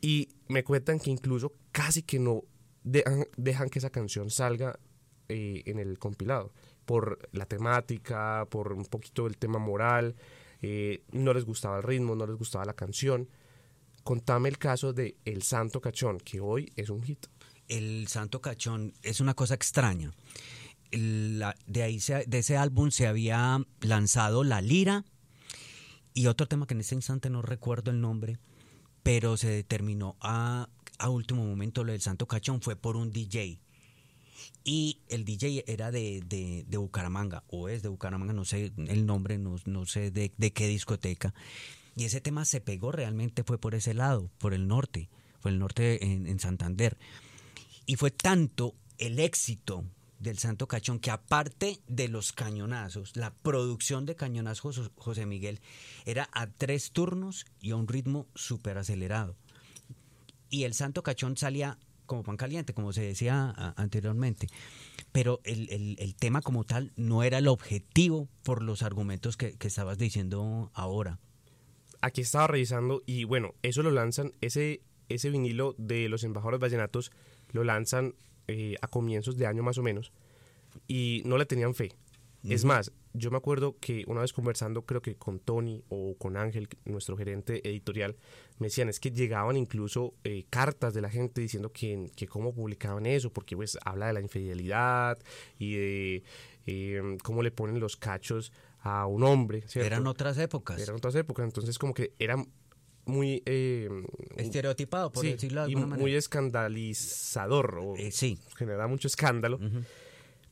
Y 0.00 0.28
me 0.48 0.62
cuentan 0.64 1.00
que 1.00 1.10
incluso 1.10 1.54
casi 1.72 2.02
que 2.02 2.18
no 2.18 2.42
dejan, 2.82 3.70
que 3.70 3.78
esa 3.78 3.90
canción 3.90 4.30
salga 4.30 4.78
eh, 5.28 5.62
en 5.64 5.78
el 5.78 5.98
compilado, 5.98 6.52
por 6.84 7.28
la 7.32 7.46
temática, 7.46 8.46
por 8.50 8.72
un 8.72 8.84
poquito 8.84 9.26
el 9.26 9.36
tema 9.36 9.58
moral, 9.58 10.14
eh, 10.62 11.02
no 11.12 11.34
les 11.34 11.44
gustaba 11.44 11.78
el 11.78 11.82
ritmo, 11.82 12.14
no 12.14 12.26
les 12.26 12.36
gustaba 12.36 12.64
la 12.64 12.74
canción. 12.74 13.28
Contame 14.02 14.48
el 14.48 14.58
caso 14.58 14.92
de 14.92 15.16
El 15.24 15.42
Santo 15.42 15.80
Cachón, 15.80 16.18
que 16.18 16.40
hoy 16.40 16.72
es 16.76 16.90
un 16.90 17.02
hit. 17.02 17.26
El 17.68 18.06
Santo 18.08 18.40
Cachón 18.40 18.92
es 19.02 19.20
una 19.20 19.34
cosa 19.34 19.54
extraña. 19.54 20.12
de, 20.90 21.82
ahí 21.82 21.98
de 22.26 22.38
ese 22.38 22.56
álbum 22.56 22.90
se 22.90 23.06
había 23.06 23.60
lanzado 23.80 24.44
La 24.44 24.60
Lira 24.60 25.04
y 26.14 26.28
otro 26.28 26.46
tema 26.46 26.66
que 26.66 26.74
en 26.74 26.80
este 26.80 26.94
instante 26.94 27.28
no 27.28 27.42
recuerdo 27.42 27.90
el 27.90 28.00
nombre, 28.00 28.38
pero 29.02 29.36
se 29.36 29.48
determinó 29.48 30.16
a, 30.20 30.68
último 31.08 31.44
momento 31.44 31.82
lo 31.84 31.92
del 31.92 32.00
Santo 32.00 32.26
Cachón 32.26 32.62
fue 32.62 32.76
por 32.76 32.96
un 32.96 33.10
DJ. 33.10 33.60
Y 34.64 35.00
el 35.08 35.24
DJ 35.24 35.64
era 35.66 35.90
de, 35.90 36.22
de, 36.26 36.76
Bucaramanga, 36.76 37.44
o 37.48 37.68
es 37.68 37.82
de 37.82 37.88
Bucaramanga, 37.88 38.32
no 38.32 38.44
sé 38.44 38.72
el 38.76 39.06
nombre, 39.06 39.38
no, 39.38 39.86
sé 39.86 40.10
de, 40.10 40.30
qué 40.30 40.68
discoteca. 40.68 41.34
Y 41.96 42.04
ese 42.04 42.20
tema 42.20 42.44
se 42.44 42.60
pegó 42.60 42.92
realmente, 42.92 43.44
fue 43.44 43.58
por 43.58 43.74
ese 43.74 43.94
lado, 43.94 44.30
por 44.38 44.54
el 44.54 44.66
norte, 44.66 45.08
fue 45.40 45.50
el 45.50 45.58
norte 45.58 46.04
en, 46.04 46.26
en 46.26 46.40
Santander. 46.40 46.96
Y 47.86 47.96
fue 47.96 48.10
tanto 48.10 48.74
el 48.98 49.18
éxito 49.18 49.84
del 50.18 50.38
Santo 50.38 50.66
Cachón, 50.66 50.98
que 50.98 51.10
aparte 51.10 51.80
de 51.86 52.08
los 52.08 52.32
cañonazos, 52.32 53.16
la 53.16 53.32
producción 53.32 54.06
de 54.06 54.16
cañonazos 54.16 54.90
José 54.96 55.26
Miguel 55.26 55.60
era 56.06 56.28
a 56.32 56.46
tres 56.46 56.92
turnos 56.92 57.46
y 57.60 57.70
a 57.70 57.76
un 57.76 57.86
ritmo 57.86 58.26
súper 58.34 58.78
acelerado. 58.78 59.36
Y 60.48 60.64
el 60.64 60.74
Santo 60.74 61.02
Cachón 61.02 61.36
salía 61.36 61.78
como 62.06 62.22
pan 62.22 62.36
caliente, 62.36 62.74
como 62.74 62.92
se 62.92 63.02
decía 63.02 63.54
anteriormente. 63.76 64.48
Pero 65.12 65.40
el, 65.44 66.14
tema 66.18 66.42
como 66.42 66.64
tal 66.64 66.92
no 66.96 67.22
era 67.22 67.38
el 67.38 67.48
objetivo 67.48 68.28
por 68.42 68.62
los 68.62 68.82
argumentos 68.82 69.36
que, 69.36 69.56
que 69.56 69.68
estabas 69.68 69.98
diciendo 69.98 70.70
ahora. 70.74 71.18
Aquí 72.00 72.20
estaba 72.20 72.46
revisando 72.46 73.02
y 73.06 73.24
bueno, 73.24 73.54
eso 73.62 73.82
lo 73.82 73.90
lanzan, 73.90 74.32
ese, 74.40 74.82
ese 75.08 75.30
vinilo 75.30 75.74
de 75.78 76.08
los 76.08 76.24
embajadores 76.24 76.60
vallenatos 76.60 77.12
lo 77.50 77.64
lanzan 77.64 78.14
eh, 78.46 78.76
a 78.82 78.88
comienzos 78.88 79.38
de 79.38 79.46
año 79.46 79.62
más 79.62 79.78
o 79.78 79.82
menos 79.82 80.12
y 80.86 81.22
no 81.24 81.38
le 81.38 81.46
tenían 81.46 81.74
fe. 81.74 81.92
Es 82.42 82.66
más, 82.66 82.92
yo 83.16 83.30
me 83.30 83.36
acuerdo 83.36 83.76
que 83.80 84.02
una 84.08 84.20
vez 84.22 84.32
conversando, 84.32 84.82
creo 84.82 85.00
que 85.00 85.14
con 85.14 85.38
Tony 85.38 85.82
o 85.88 86.16
con 86.18 86.36
Ángel, 86.36 86.68
nuestro 86.84 87.16
gerente 87.16 87.66
editorial, 87.68 88.16
me 88.58 88.66
decían 88.66 88.88
es 88.88 88.98
que 89.00 89.10
llegaban 89.12 89.56
incluso 89.56 90.14
eh, 90.24 90.44
cartas 90.50 90.94
de 90.94 91.00
la 91.00 91.08
gente 91.10 91.40
diciendo 91.40 91.72
que, 91.72 92.10
que 92.16 92.26
cómo 92.26 92.52
publicaban 92.52 93.06
eso, 93.06 93.32
porque 93.32 93.54
pues 93.56 93.78
habla 93.84 94.08
de 94.08 94.12
la 94.14 94.20
infidelidad 94.20 95.16
y 95.58 95.74
de 95.76 96.22
eh, 96.66 97.16
cómo 97.22 97.42
le 97.44 97.50
ponen 97.52 97.78
los 97.78 97.96
cachos 97.96 98.52
a 98.80 99.06
un 99.06 99.22
hombre. 99.22 99.62
¿cierto? 99.68 99.86
Eran 99.86 100.06
otras 100.08 100.36
épocas. 100.38 100.80
Eran 100.80 100.96
otras 100.96 101.14
épocas, 101.14 101.44
entonces 101.46 101.78
como 101.78 101.94
que 101.94 102.12
era 102.18 102.36
muy... 103.06 103.42
eh, 103.46 103.88
Estereotipado, 104.36 105.12
por 105.12 105.24
sí, 105.24 105.32
decirlo 105.32 105.62
de 105.64 105.70
y 105.70 105.74
alguna 105.74 105.94
muy 105.94 106.02
manera. 106.02 106.18
escandalizador 106.18 107.78
o 107.78 107.96
Eh, 107.96 108.10
sí. 108.10 108.38
genera 108.56 108.86
mucho 108.86 109.08
escándalo. 109.08 109.58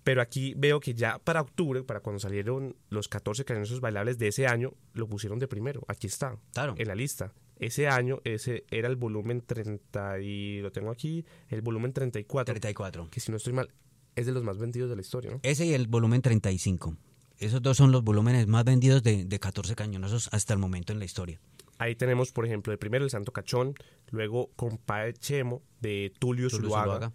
Pero 0.04 0.20
aquí 0.20 0.54
veo 0.56 0.80
que 0.80 0.94
ya 0.94 1.18
para 1.18 1.40
octubre, 1.40 1.82
para 1.84 2.00
cuando 2.00 2.18
salieron 2.18 2.74
los 2.90 3.08
14 3.08 3.44
cañonazos 3.44 3.80
bailables 3.80 4.18
de 4.18 4.28
ese 4.28 4.46
año, 4.46 4.72
lo 4.94 5.08
pusieron 5.08 5.38
de 5.38 5.46
primero. 5.48 5.82
Aquí 5.88 6.06
está, 6.06 6.36
Claro. 6.52 6.74
en 6.76 6.88
la 6.88 6.94
lista. 6.94 7.32
Ese 7.58 7.86
año, 7.86 8.20
ese 8.24 8.64
era 8.70 8.88
el 8.88 8.96
volumen 8.96 9.40
30 9.40 10.18
y 10.20 10.60
lo 10.60 10.72
tengo 10.72 10.90
aquí, 10.90 11.24
el 11.48 11.62
volumen 11.62 11.92
34, 11.92 12.52
34. 12.52 13.08
que 13.10 13.20
si 13.20 13.30
no 13.30 13.36
estoy 13.36 13.52
mal, 13.52 13.68
es 14.16 14.26
de 14.26 14.32
los 14.32 14.42
más 14.42 14.58
vendidos 14.58 14.90
de 14.90 14.96
la 14.96 15.02
historia, 15.02 15.30
¿no? 15.30 15.38
Ese 15.44 15.64
y 15.66 15.72
el 15.74 15.86
volumen 15.86 16.20
35. 16.22 16.96
Esos 17.38 17.62
dos 17.62 17.76
son 17.76 17.92
los 17.92 18.02
volúmenes 18.02 18.46
más 18.48 18.64
vendidos 18.64 19.02
de, 19.04 19.24
de 19.24 19.38
14 19.38 19.74
cañonazos 19.76 20.28
hasta 20.32 20.52
el 20.52 20.58
momento 20.58 20.92
en 20.92 20.98
la 20.98 21.04
historia. 21.04 21.40
Ahí 21.78 21.94
tenemos, 21.96 22.30
por 22.32 22.46
ejemplo, 22.46 22.70
de 22.72 22.78
primero 22.78 23.04
el 23.04 23.10
Santo 23.10 23.32
Cachón, 23.32 23.74
luego 24.10 24.50
Compadre 24.56 25.14
Chemo 25.14 25.62
de 25.80 26.12
Tulio, 26.18 26.48
Tulio 26.48 26.50
Zuluaga, 26.50 26.84
Zuluaga. 26.94 27.12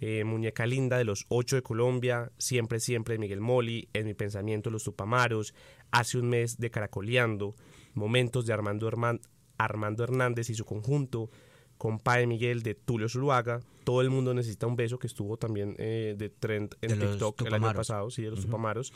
Eh, 0.00 0.24
Muñeca 0.24 0.66
Linda 0.66 0.98
de 0.98 1.04
los 1.04 1.24
Ocho 1.28 1.56
de 1.56 1.62
Colombia, 1.62 2.30
Siempre 2.38 2.80
Siempre 2.80 3.14
de 3.14 3.18
Miguel 3.18 3.40
Moli, 3.40 3.88
En 3.92 4.06
mi 4.06 4.14
pensamiento 4.14 4.70
los 4.70 4.84
Tupamaros, 4.84 5.54
Hace 5.90 6.18
un 6.18 6.28
mes 6.28 6.58
de 6.58 6.70
Caracoleando, 6.70 7.54
Momentos 7.94 8.44
de 8.46 8.52
Armando, 8.52 8.88
Herman- 8.90 9.20
Armando 9.58 10.04
Hernández 10.04 10.50
y 10.50 10.54
su 10.54 10.64
conjunto, 10.64 11.30
Compadre 11.78 12.26
Miguel 12.26 12.62
de 12.62 12.74
Tulio 12.74 13.08
Zuluaga, 13.08 13.60
Todo 13.84 14.00
el 14.02 14.10
mundo 14.10 14.34
necesita 14.34 14.66
un 14.66 14.76
beso 14.76 14.98
que 14.98 15.06
estuvo 15.06 15.36
también 15.36 15.74
eh, 15.78 16.14
de 16.18 16.28
trend 16.30 16.74
en 16.82 16.98
De 16.98 17.06
TikTok 17.06 17.40
el 17.42 17.54
año 17.54 17.62
pasado, 17.76 18.10
sí, 18.10 18.22
de 18.22 18.30
los 18.30 18.40
Tupamaros, 18.46 18.92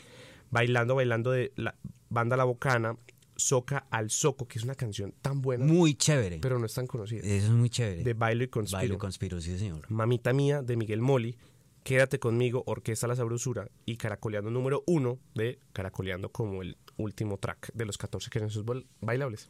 Bailando, 0.49 0.95
Bailando 0.95 1.31
de 1.31 1.51
la 1.55 1.75
banda 2.09 2.35
La 2.37 2.43
Bocana, 2.43 2.97
Soca 3.41 3.87
al 3.89 4.09
Soco, 4.11 4.47
que 4.47 4.59
es 4.59 4.63
una 4.63 4.75
canción 4.75 5.13
tan 5.21 5.41
buena, 5.41 5.65
Muy 5.65 5.95
chévere. 5.95 6.39
pero 6.39 6.59
no 6.59 6.65
es 6.65 6.73
tan 6.73 6.87
conocida, 6.87 7.21
Eso 7.21 7.47
es 7.47 7.51
muy 7.51 7.69
chévere. 7.69 8.03
de 8.03 8.13
Bailo 8.13 8.43
y 8.43 8.47
Conspiro. 8.47 8.77
Bailo 8.79 8.95
y 8.95 8.97
conspiro, 8.97 9.41
sí, 9.41 9.57
señor. 9.57 9.89
Mamita 9.89 10.33
Mía 10.33 10.61
de 10.61 10.75
Miguel 10.77 11.01
Moli, 11.01 11.37
Quédate 11.83 12.19
conmigo, 12.19 12.61
Orquesta 12.67 13.07
La 13.07 13.15
Sabrosura 13.15 13.67
y 13.87 13.97
Caracoleando 13.97 14.51
número 14.51 14.83
uno 14.85 15.17
de 15.33 15.57
Caracoleando 15.73 16.31
como 16.31 16.61
el 16.61 16.77
último 16.97 17.37
track 17.37 17.71
de 17.73 17.85
los 17.85 17.97
14 17.97 18.29
que 18.29 18.37
eran 18.37 18.51
sus 18.51 18.63
bailables. 19.01 19.47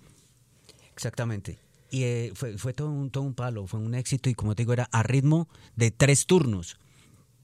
Exactamente. 0.93 1.59
Y 1.89 2.03
eh, 2.03 2.31
fue, 2.33 2.57
fue 2.57 2.73
todo, 2.73 2.89
un, 2.89 3.11
todo 3.11 3.23
un 3.25 3.33
palo, 3.33 3.67
fue 3.67 3.81
un 3.81 3.95
éxito 3.95 4.29
y 4.29 4.33
como 4.33 4.55
te 4.55 4.63
digo, 4.63 4.71
era 4.73 4.87
a 4.93 5.03
ritmo 5.03 5.49
de 5.75 5.91
tres 5.91 6.25
turnos. 6.25 6.77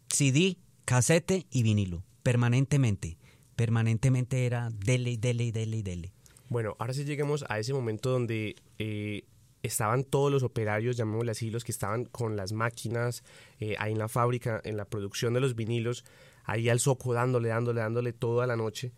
CD, 0.10 0.58
casete 0.86 1.46
y 1.52 1.64
vinilo. 1.64 2.04
Permanentemente. 2.24 3.18
Permanentemente 3.58 4.46
era 4.46 4.70
dele, 4.70 5.18
dele, 5.18 5.52
dele, 5.52 5.84
dele. 5.84 6.14
Bueno, 6.50 6.76
ahora 6.80 6.94
sí 6.94 7.04
lleguemos 7.04 7.46
a 7.50 7.60
ese 7.60 7.74
momento 7.74 8.10
donde 8.10 8.56
eh, 8.80 9.24
estaban 9.64 10.04
todos 10.04 10.32
los 10.32 10.44
operarios, 10.44 10.98
llamémosle 10.98 11.32
así, 11.32 11.50
los 11.50 11.64
que 11.64 11.72
estaban 11.72 12.06
con 12.06 12.36
las 12.36 12.54
máquinas 12.54 13.24
eh, 13.60 13.76
ahí 13.80 13.92
en 13.92 14.00
la 14.00 14.08
fábrica, 14.08 14.62
en 14.64 14.78
la 14.78 14.86
producción 14.86 15.34
de 15.34 15.42
los 15.42 15.56
vinilos, 15.56 16.06
ahí 16.46 16.70
al 16.70 16.80
soco 16.80 17.14
dándole, 17.14 17.50
dándole, 17.50 17.82
dándole 17.82 18.14
toda 18.14 18.48
la 18.48 18.56
noche. 18.56 18.92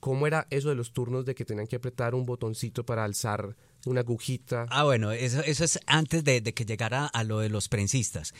¿Cómo 0.00 0.26
era 0.26 0.46
eso 0.50 0.68
de 0.68 0.74
los 0.74 0.92
turnos 0.92 1.24
de 1.24 1.34
que 1.34 1.44
tenían 1.44 1.66
que 1.66 1.76
apretar 1.76 2.14
un 2.14 2.26
botoncito 2.26 2.84
para 2.84 3.04
alzar 3.04 3.56
una 3.86 4.00
agujita? 4.00 4.66
Ah, 4.70 4.84
bueno, 4.84 5.12
eso, 5.12 5.40
eso 5.40 5.64
es 5.64 5.80
antes 5.86 6.22
de, 6.24 6.40
de 6.40 6.54
que 6.54 6.64
llegara 6.64 7.06
a 7.06 7.24
lo 7.24 7.40
de 7.40 7.48
los 7.48 7.68
prensistas. 7.68 8.34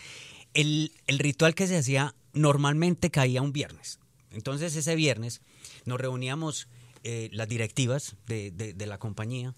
El, 0.55 0.93
el 1.07 1.19
ritual 1.19 1.55
que 1.55 1.67
se 1.67 1.77
hacía 1.77 2.15
normalmente 2.33 3.11
caía 3.11 3.43
un 3.43 3.53
viernes. 3.53 3.99
Entonces 4.31 4.77
ese 4.77 4.95
viernes 4.97 5.41
nos 5.87 6.01
reuníamos 6.01 6.69
eh, 7.09 7.29
las 7.33 7.47
directivas 7.49 8.17
de, 8.27 8.51
de- 8.51 8.75
de 8.75 8.87
la 8.87 8.99
compañía, 8.99 9.55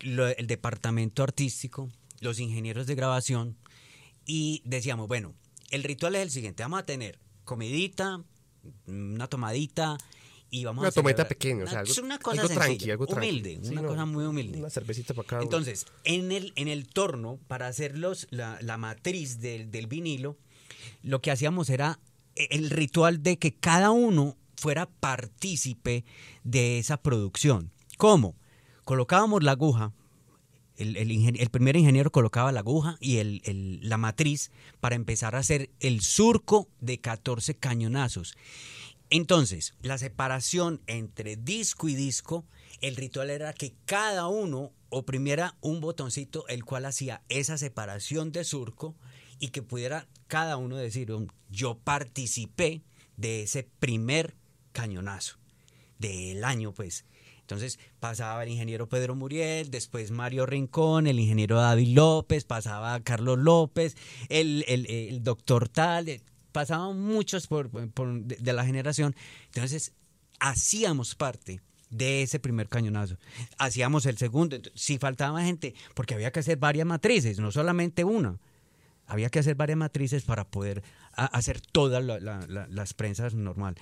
lo- 0.00 0.28
el 0.28 0.46
departamento 0.46 1.22
artístico, 1.24 1.90
los 2.20 2.38
ingenieros 2.38 2.86
de 2.86 2.94
grabación 2.94 3.56
y 4.26 4.62
decíamos, 4.64 5.08
bueno, 5.08 5.34
el 5.70 5.82
ritual 5.82 6.14
es 6.14 6.22
el 6.22 6.30
siguiente, 6.30 6.62
vamos 6.62 6.78
a 6.80 6.86
tener 6.86 7.18
comidita, 7.44 8.22
una 8.86 9.26
tomadita 9.26 9.98
y 10.50 10.64
vamos 10.64 10.82
Una 10.82 10.88
a 10.88 10.92
celebrar- 10.92 11.26
pequeña, 11.28 11.64
o 11.64 11.66
sea, 11.66 11.80
una- 11.82 11.90
algo, 11.90 12.02
una 12.04 12.18
cosa 12.20 12.42
algo 12.42 12.48
sencilla, 12.54 12.66
tranqui, 12.68 12.90
algo 12.92 13.06
tranqui. 13.08 13.28
humilde, 13.28 13.58
Sí, 13.62 13.72
una 13.72 13.82
no, 13.82 13.88
cosa 13.88 14.06
muy 14.06 14.24
humilde. 14.24 14.58
Una 14.58 14.70
cervecita 14.70 15.14
para 15.14 15.26
cada 15.26 15.42
uno. 15.42 15.46
Entonces, 15.50 15.86
en 16.04 16.30
el, 16.30 16.52
en 16.54 16.68
el 16.68 16.86
torno, 16.86 17.38
para 17.48 17.66
hacer 17.66 17.98
los, 17.98 18.28
la, 18.30 18.58
la 18.62 18.76
matriz 18.78 19.40
del, 19.40 19.70
del 19.72 19.88
vinilo, 19.88 20.38
lo 21.02 21.20
que 21.20 21.32
hacíamos 21.32 21.70
era 21.70 21.98
el 22.36 22.70
ritual 22.70 23.22
de 23.22 23.36
que 23.38 23.52
cada 23.54 23.90
uno 23.90 24.36
fuera 24.56 24.86
partícipe 24.86 26.04
de 26.42 26.78
esa 26.78 26.96
producción. 26.96 27.72
¿Cómo? 27.96 28.36
Colocábamos 28.84 29.42
la 29.42 29.52
aguja, 29.52 29.92
el, 30.76 31.50
primer 31.50 31.76
ingeniero 31.76 32.10
colocaba 32.10 32.50
la 32.52 32.60
aguja 32.60 32.96
y 33.00 33.22
la 33.80 33.96
matriz 33.96 34.50
para 34.80 34.96
empezar 34.96 35.36
a 35.36 35.38
hacer 35.38 35.70
el 35.80 36.00
surco 36.00 36.68
de 36.80 37.00
14 37.00 37.54
cañonazos. 37.54 38.34
Entonces, 39.10 39.74
la 39.82 39.98
separación 39.98 40.80
entre 40.86 41.36
disco 41.36 41.88
y 41.88 41.94
disco, 41.94 42.44
el 42.80 42.96
ritual 42.96 43.30
era 43.30 43.52
que 43.52 43.74
cada 43.84 44.26
uno 44.26 44.72
oprimiera 44.88 45.56
un 45.60 45.80
botoncito 45.80 46.46
el 46.48 46.64
cual 46.64 46.86
hacía 46.86 47.22
esa 47.28 47.58
separación 47.58 48.32
de 48.32 48.44
surco 48.44 48.96
y 49.38 49.48
que 49.48 49.62
pudiera 49.62 50.08
cada 50.26 50.56
uno 50.56 50.76
decir, 50.76 51.12
"Um, 51.12 51.28
yo 51.50 51.78
participé 51.78 52.82
de 53.16 53.42
ese 53.42 53.68
primer 53.78 54.34
cañonazo 54.74 55.38
del 55.98 56.44
año, 56.44 56.72
pues. 56.74 57.06
Entonces 57.40 57.78
pasaba 58.00 58.42
el 58.42 58.48
ingeniero 58.50 58.88
Pedro 58.88 59.14
Muriel, 59.14 59.70
después 59.70 60.10
Mario 60.10 60.44
Rincón, 60.46 61.06
el 61.06 61.18
ingeniero 61.20 61.56
David 61.60 61.94
López, 61.94 62.44
pasaba 62.44 62.98
Carlos 63.00 63.38
López, 63.38 63.96
el, 64.28 64.64
el- 64.68 65.22
doctor 65.22 65.68
Tal, 65.68 66.08
eh, 66.08 66.22
pasaban 66.52 66.98
muchos 67.00 67.46
por, 67.46 67.70
de, 67.70 68.52
la 68.52 68.64
generación. 68.64 69.14
Entonces 69.46 69.92
hacíamos 70.40 71.14
parte 71.14 71.60
de 71.90 72.22
ese 72.22 72.40
primer 72.40 72.68
cañonazo. 72.70 73.18
Hacíamos 73.58 74.06
el 74.06 74.16
segundo, 74.16 74.56
si 74.74 74.98
faltaba 74.98 75.42
gente, 75.44 75.74
porque 75.94 76.14
había 76.14 76.32
que 76.32 76.40
hacer 76.40 76.56
varias 76.56 76.86
matrices, 76.86 77.38
no 77.38 77.52
solamente 77.52 78.04
una. 78.04 78.38
Había 79.06 79.28
que 79.28 79.38
hacer 79.40 79.54
varias 79.54 79.76
matrices 79.76 80.22
para 80.24 80.44
poder 80.50 80.82
hacer 81.12 81.60
todas 81.60 82.02
la- 82.02 82.18
la- 82.20 82.46
la- 82.48 82.66
las 82.68 82.94
prensas 82.94 83.34
normal. 83.34 83.74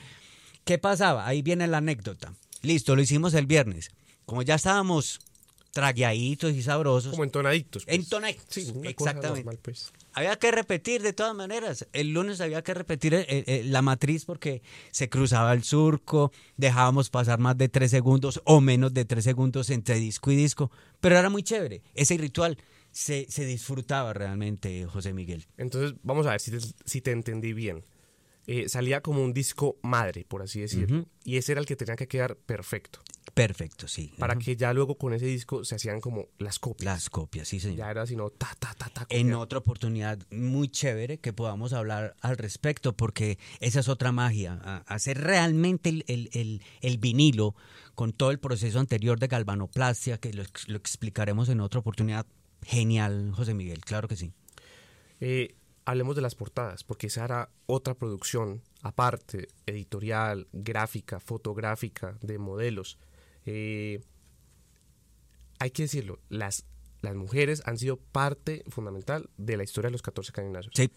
¿Qué 0.65 0.79
pasaba? 0.79 1.27
Ahí 1.27 1.43
viene 1.43 1.67
la 1.67 1.79
anécdota. 1.79 2.35
Listo, 2.63 2.95
lo 2.97 3.03
hicimos 3.03 3.35
el 3.35 3.47
viernes. 3.47 3.91
Como 4.27 4.43
ya 4.43 4.55
estábamos 4.55 5.21
tragueaditos 5.73 6.53
y 6.53 6.63
sabrosos, 6.63 7.13
Como 7.13 7.25
entonaditos. 7.25 7.85
pues. 7.85 7.97
Entonaditos, 7.97 8.45
Sí, 8.51 8.73
exactamente. 8.85 9.41
normal, 9.41 9.59
pues. 9.63 9.91
había 10.13 10.37
que 10.39 10.51
repetir 10.51 11.03
de 11.03 11.13
todas 11.15 11.35
maneras. 11.35 11.87
El 11.95 12.13
lunes 12.13 12.41
había 12.43 12.63
que 12.63 12.75
repetir 12.75 13.15
eh, 13.15 13.25
eh, 13.29 13.63
la 13.65 13.81
matriz 13.81 14.25
porque 14.27 14.63
se 14.91 15.09
cruzaba 15.09 15.53
el 15.55 15.65
surco, 15.65 16.31
dejábamos 16.59 17.09
pasar 17.09 17.39
más 17.39 17.57
de 17.57 17.69
tres 17.71 17.91
segundos 17.91 18.41
o 18.45 18.61
menos 18.61 18.93
de 18.93 19.05
tres 19.07 19.25
segundos 19.25 19.71
entre 19.71 19.97
disco 19.97 20.31
y 20.31 20.37
disco, 20.37 20.71
pero 21.01 21.19
era 21.19 21.31
muy 21.31 21.43
chévere. 21.43 21.83
Ese 21.95 22.19
ritual 22.19 22.59
se, 22.91 23.27
se 23.31 23.47
disfrutaba 23.47 24.13
realmente, 24.13 24.85
José 24.87 25.15
Miguel. 25.15 25.47
Entonces, 25.57 25.99
vamos 26.03 26.27
a 26.27 26.33
ver 26.33 26.41
si 26.41 26.51
te, 26.51 26.59
si 26.85 27.01
te 27.01 27.13
entendí 27.13 27.55
bien. 27.55 27.83
Eh, 28.47 28.69
salía 28.69 29.01
como 29.03 29.23
un 29.23 29.33
disco 29.33 29.77
madre, 29.83 30.25
por 30.27 30.43
así 30.43 30.61
decirlo. 30.61 31.07
Y 31.25 31.37
ese 31.37 31.53
era 31.53 31.61
el 31.61 31.67
que 31.67 31.77
tenía 31.77 31.95
que 31.97 32.09
quedar 32.09 32.37
perfecto. 32.37 33.01
Perfecto, 33.35 33.87
sí. 33.87 34.13
Para 34.19 34.35
que 34.37 34.57
ya 34.57 34.73
luego 34.75 34.99
con 34.99 35.15
ese 35.15 35.27
disco 35.27 35.65
se 35.65 35.77
hacían 35.77 36.01
como 36.01 36.27
las 36.39 36.59
copias. 36.59 36.85
Las 36.85 37.09
copias, 37.09 37.47
sí, 37.49 37.61
señor. 37.61 37.79
Ya 37.79 37.91
era 37.91 38.05
sino 38.07 38.31
ta, 38.31 38.55
ta, 38.59 38.75
ta, 38.77 38.89
ta. 38.91 39.07
en 39.09 39.27
copiar. 39.29 39.35
otra 39.41 39.59
oportunidad 39.61 40.19
muy 40.33 40.69
chévere 40.69 41.19
que 41.19 41.33
podamos 41.33 41.73
hablar 41.73 42.17
al 42.21 42.37
respecto, 42.37 42.97
porque 42.97 43.39
esa 43.61 43.79
es 43.81 43.89
otra 43.89 44.11
magia, 44.13 44.83
hacer 44.87 45.19
realmente 45.19 45.89
el, 45.91 46.05
el- 46.09 46.29
el- 46.33 46.63
el 46.81 46.99
vinilo 46.99 47.55
con 47.95 48.13
todo 48.13 48.33
el 48.33 48.41
proceso 48.41 48.81
anterior 48.81 49.21
de 49.21 49.29
galvanoplastia, 49.29 50.19
que 50.19 50.33
lo, 50.33 50.43
lo 50.67 50.77
explicaremos 50.77 51.49
en 51.49 51.61
otra 51.61 51.79
oportunidad. 51.81 52.27
Genial, 52.63 53.31
José 53.35 53.55
Miguel, 53.55 53.81
claro 53.83 54.09
que 54.09 54.17
sí. 54.17 54.33
Eh, 55.21 55.55
hablemos 55.85 56.17
de 56.17 56.23
las 56.23 56.35
portadas, 56.35 56.85
porque 56.85 57.09
esa 57.09 57.25
era 57.25 57.51
otra 57.67 57.95
producción, 57.95 58.63
aparte, 58.83 59.49
editorial, 59.67 60.49
gráfica, 60.53 61.21
fotográfica, 61.21 62.17
de 62.21 62.39
modelos. 62.39 62.99
Eh, 63.47 64.01
hay 65.59 65.71
que 65.71 65.83
decirlo, 65.83 66.21
las, 66.29 66.65
las 67.01 67.15
mujeres 67.15 67.63
han 67.67 67.79
sido 67.79 67.97
parte 67.97 68.65
fundamental 68.69 69.29
de 69.37 69.57
la 69.57 69.65
historia 69.65 69.89
de 69.89 69.93
los 69.93 70.03
14 70.03 70.33
cañonazos. 70.33 70.73
Sí, 70.75 70.91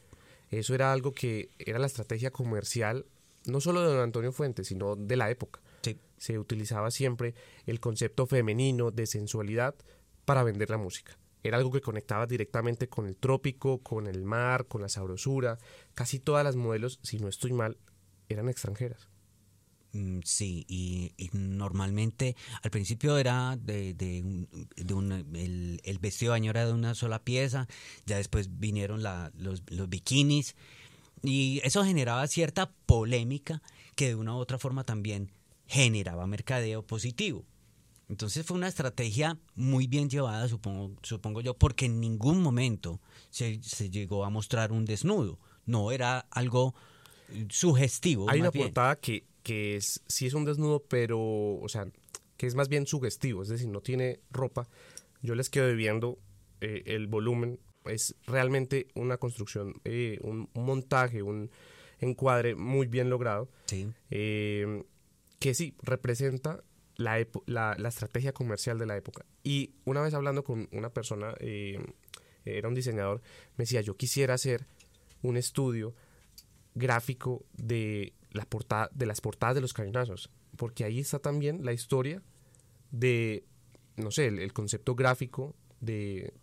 Eso 0.49 0.75
era 0.75 0.91
algo 0.91 1.11
que 1.13 1.49
era 1.59 1.79
la 1.79 1.87
estrategia 1.87 2.31
comercial, 2.31 3.05
no 3.45 3.61
solo 3.61 3.81
de 3.81 3.87
don 3.87 3.99
Antonio 3.99 4.31
Fuentes, 4.31 4.67
sino 4.67 4.95
de 4.95 5.15
la 5.15 5.29
época. 5.29 5.61
Sí. 5.81 5.99
Se 6.17 6.39
utilizaba 6.39 6.91
siempre 6.91 7.35
el 7.65 7.79
concepto 7.79 8.25
femenino 8.25 8.91
de 8.91 9.05
sensualidad 9.05 9.75
para 10.25 10.43
vender 10.43 10.69
la 10.69 10.77
música. 10.77 11.17
Era 11.45 11.57
algo 11.57 11.71
que 11.71 11.79
conectaba 11.79 12.25
directamente 12.25 12.89
con 12.89 13.05
el 13.05 13.17
trópico, 13.17 13.83
con 13.83 14.07
el 14.07 14.23
mar, 14.23 14.65
con 14.65 14.81
la 14.81 14.89
sabrosura. 14.89 15.59
Casi 15.93 16.19
todas 16.19 16.43
las 16.43 16.55
modelos, 16.55 16.99
si 17.03 17.19
no 17.19 17.27
estoy 17.27 17.53
mal, 17.53 17.77
eran 18.29 18.49
extranjeras. 18.49 19.09
Mm, 19.91 20.21
Sí, 20.23 20.65
y, 20.67 21.13
normalmente 21.33 22.35
al 22.63 22.71
principio 22.71 23.19
era 23.19 23.57
de, 23.57 24.23
un, 24.91 25.13
el, 25.35 25.99
vestido 25.99 26.31
de 26.31 26.39
baño 26.39 26.49
era 26.49 26.65
de 26.65 26.73
una 26.73 26.95
sola 26.95 27.23
pieza, 27.23 27.67
ya 28.07 28.17
después 28.17 28.59
vinieron 28.59 29.03
los, 29.03 29.61
los 29.69 29.87
bikinis 29.87 30.55
y 31.21 31.61
eso 31.63 31.85
generaba 31.85 32.25
cierta 32.25 32.71
polémica 32.87 33.61
que 33.95 34.07
de 34.07 34.15
una 34.15 34.33
u 34.33 34.37
otra 34.39 34.57
forma 34.57 34.83
también 34.83 35.31
generaba 35.67 36.25
mercadeo 36.25 36.81
positivo. 36.81 37.45
Entonces 38.09 38.45
fue 38.45 38.55
una 38.57 38.67
estrategia 38.67 39.37
muy 39.55 39.87
bien 39.87 40.09
llevada, 40.09 40.47
supongo, 40.47 40.91
supongo 41.01 41.41
yo, 41.41 41.55
porque 41.55 41.85
en 41.85 41.99
ningún 41.99 42.41
momento 42.41 42.99
se, 43.31 43.59
se 43.63 43.89
llegó 43.89 44.25
a 44.25 44.29
mostrar 44.29 44.71
un 44.71 44.85
desnudo. 44.85 45.39
No 45.65 45.91
era 45.91 46.19
algo 46.29 46.75
eh, 47.29 47.47
sugestivo. 47.49 48.29
Hay 48.29 48.41
una 48.41 48.51
bien. 48.51 48.65
portada 48.67 48.95
que, 48.97 49.23
que 49.41 49.75
es, 49.77 50.01
sí 50.07 50.27
es 50.27 50.33
un 50.35 50.45
desnudo, 50.45 50.83
pero, 50.87 51.19
o 51.19 51.67
sea, 51.67 51.87
que 52.37 52.45
es 52.45 52.53
más 52.53 52.69
bien 52.69 52.85
sugestivo, 52.85 53.41
es 53.41 53.47
decir, 53.49 53.67
no 53.69 53.81
tiene 53.81 54.19
ropa. 54.29 54.67
Yo 55.23 55.33
les 55.33 55.49
quedo 55.49 55.65
debiendo 55.67 56.19
eh, 56.61 56.83
el 56.85 57.07
volumen. 57.07 57.59
Es 57.85 58.15
realmente 58.27 58.87
una 58.95 59.17
construcción, 59.17 59.73
eh, 59.83 60.19
un, 60.21 60.49
un 60.53 60.65
montaje, 60.65 61.21
un 61.23 61.49
encuadre 61.99 62.55
muy 62.55 62.87
bien 62.87 63.09
logrado, 63.09 63.47
Sí. 63.65 63.87
eh, 64.11 64.83
que 65.39 65.53
sí 65.53 65.73
representa 65.81 66.63
la, 66.97 67.25
la, 67.45 67.75
la 67.77 67.89
estrategia 67.89 68.31
comercial 68.33 68.77
de 68.79 68.85
la 68.85 68.95
época. 68.97 69.25
Y 69.43 69.71
una 69.85 70.01
vez 70.01 70.13
hablando 70.13 70.43
con 70.43 70.67
una 70.71 70.89
persona, 70.89 71.33
eh, 71.39 71.79
era 72.45 72.67
un 72.67 72.75
diseñador, 72.75 73.21
me 73.57 73.63
decía, 73.63 73.81
yo 73.81 73.95
quisiera 73.97 74.33
hacer 74.35 74.65
un 75.21 75.37
estudio 75.37 75.93
gráfico 76.75 77.45
de, 77.57 78.13
la 78.31 78.45
portada, 78.45 78.89
de 78.93 79.05
las 79.05 79.21
portadas 79.21 79.55
de 79.55 79.61
los 79.61 79.73
cañonazos, 79.73 80.29
porque 80.57 80.83
ahí 80.83 80.99
está 80.99 81.19
también 81.19 81.65
la 81.65 81.73
historia 81.73 82.21
de, 82.91 83.43
no 83.97 84.11
sé, 84.11 84.27
el, 84.27 84.39
el 84.39 84.53
concepto 84.53 84.95
gráfico 84.95 85.55
de, 85.81 86.33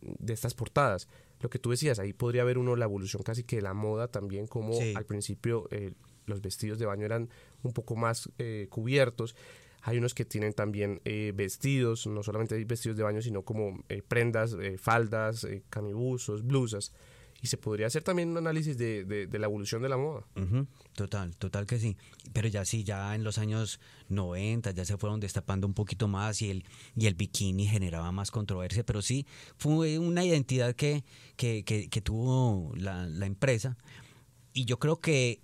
de 0.00 0.32
estas 0.32 0.54
portadas. 0.54 1.08
Lo 1.40 1.50
que 1.50 1.58
tú 1.58 1.70
decías, 1.70 1.98
ahí 1.98 2.12
podría 2.12 2.42
ver 2.44 2.58
uno 2.58 2.74
la 2.74 2.84
evolución 2.86 3.22
casi 3.22 3.44
que 3.44 3.56
de 3.56 3.62
la 3.62 3.74
moda 3.74 4.08
también, 4.08 4.46
como 4.46 4.72
Sí. 4.72 4.92
al 4.96 5.04
principio 5.04 5.68
eh, 5.70 5.92
los 6.26 6.40
vestidos 6.40 6.78
de 6.78 6.86
baño 6.86 7.04
eran 7.06 7.28
un 7.62 7.72
poco 7.72 7.94
más 7.96 8.28
eh, 8.38 8.66
cubiertos. 8.70 9.36
Hay 9.82 9.98
unos 9.98 10.14
que 10.14 10.24
tienen 10.24 10.52
también 10.52 11.00
eh, 11.04 11.32
vestidos, 11.34 12.06
no 12.06 12.22
solamente 12.22 12.62
vestidos 12.64 12.96
de 12.96 13.02
baño, 13.04 13.22
sino 13.22 13.42
como 13.42 13.82
eh, 13.88 14.02
prendas, 14.06 14.54
eh, 14.60 14.76
faldas, 14.78 15.44
eh, 15.44 15.62
camibuzos, 15.70 16.44
blusas. 16.44 16.92
Y 17.40 17.46
se 17.46 17.56
podría 17.56 17.86
hacer 17.86 18.02
también 18.02 18.30
un 18.30 18.38
análisis 18.38 18.76
de, 18.76 19.04
de- 19.04 19.28
de 19.28 19.38
la 19.38 19.46
evolución 19.46 19.80
de 19.80 19.88
la 19.88 19.96
moda. 19.96 20.26
Ujú, 20.34 20.66
Total, 20.96 21.36
total 21.36 21.66
que 21.66 21.78
sí. 21.78 21.96
Pero 22.32 22.48
ya 22.48 22.64
sí, 22.64 22.82
ya 22.82 23.14
en 23.14 23.22
los 23.22 23.38
años 23.38 23.78
90 24.08 24.72
ya 24.72 24.84
se 24.84 24.96
fueron 24.98 25.20
destapando 25.20 25.68
un 25.68 25.72
poquito 25.74 26.08
más 26.08 26.42
y 26.42 26.50
el, 26.50 26.64
y 26.96 27.06
el 27.06 27.14
bikini 27.14 27.68
generaba 27.68 28.10
más 28.10 28.32
controversia. 28.32 28.84
Pero 28.84 29.02
sí, 29.02 29.24
fue 29.56 30.00
una 30.00 30.24
identidad 30.24 30.74
que, 30.74 31.04
que, 31.36 31.62
que- 31.62 31.88
que 31.88 32.00
tuvo 32.00 32.72
la, 32.76 33.06
la 33.06 33.26
empresa. 33.26 33.76
Y 34.52 34.64
yo 34.64 34.80
creo 34.80 34.96
que 34.98 35.40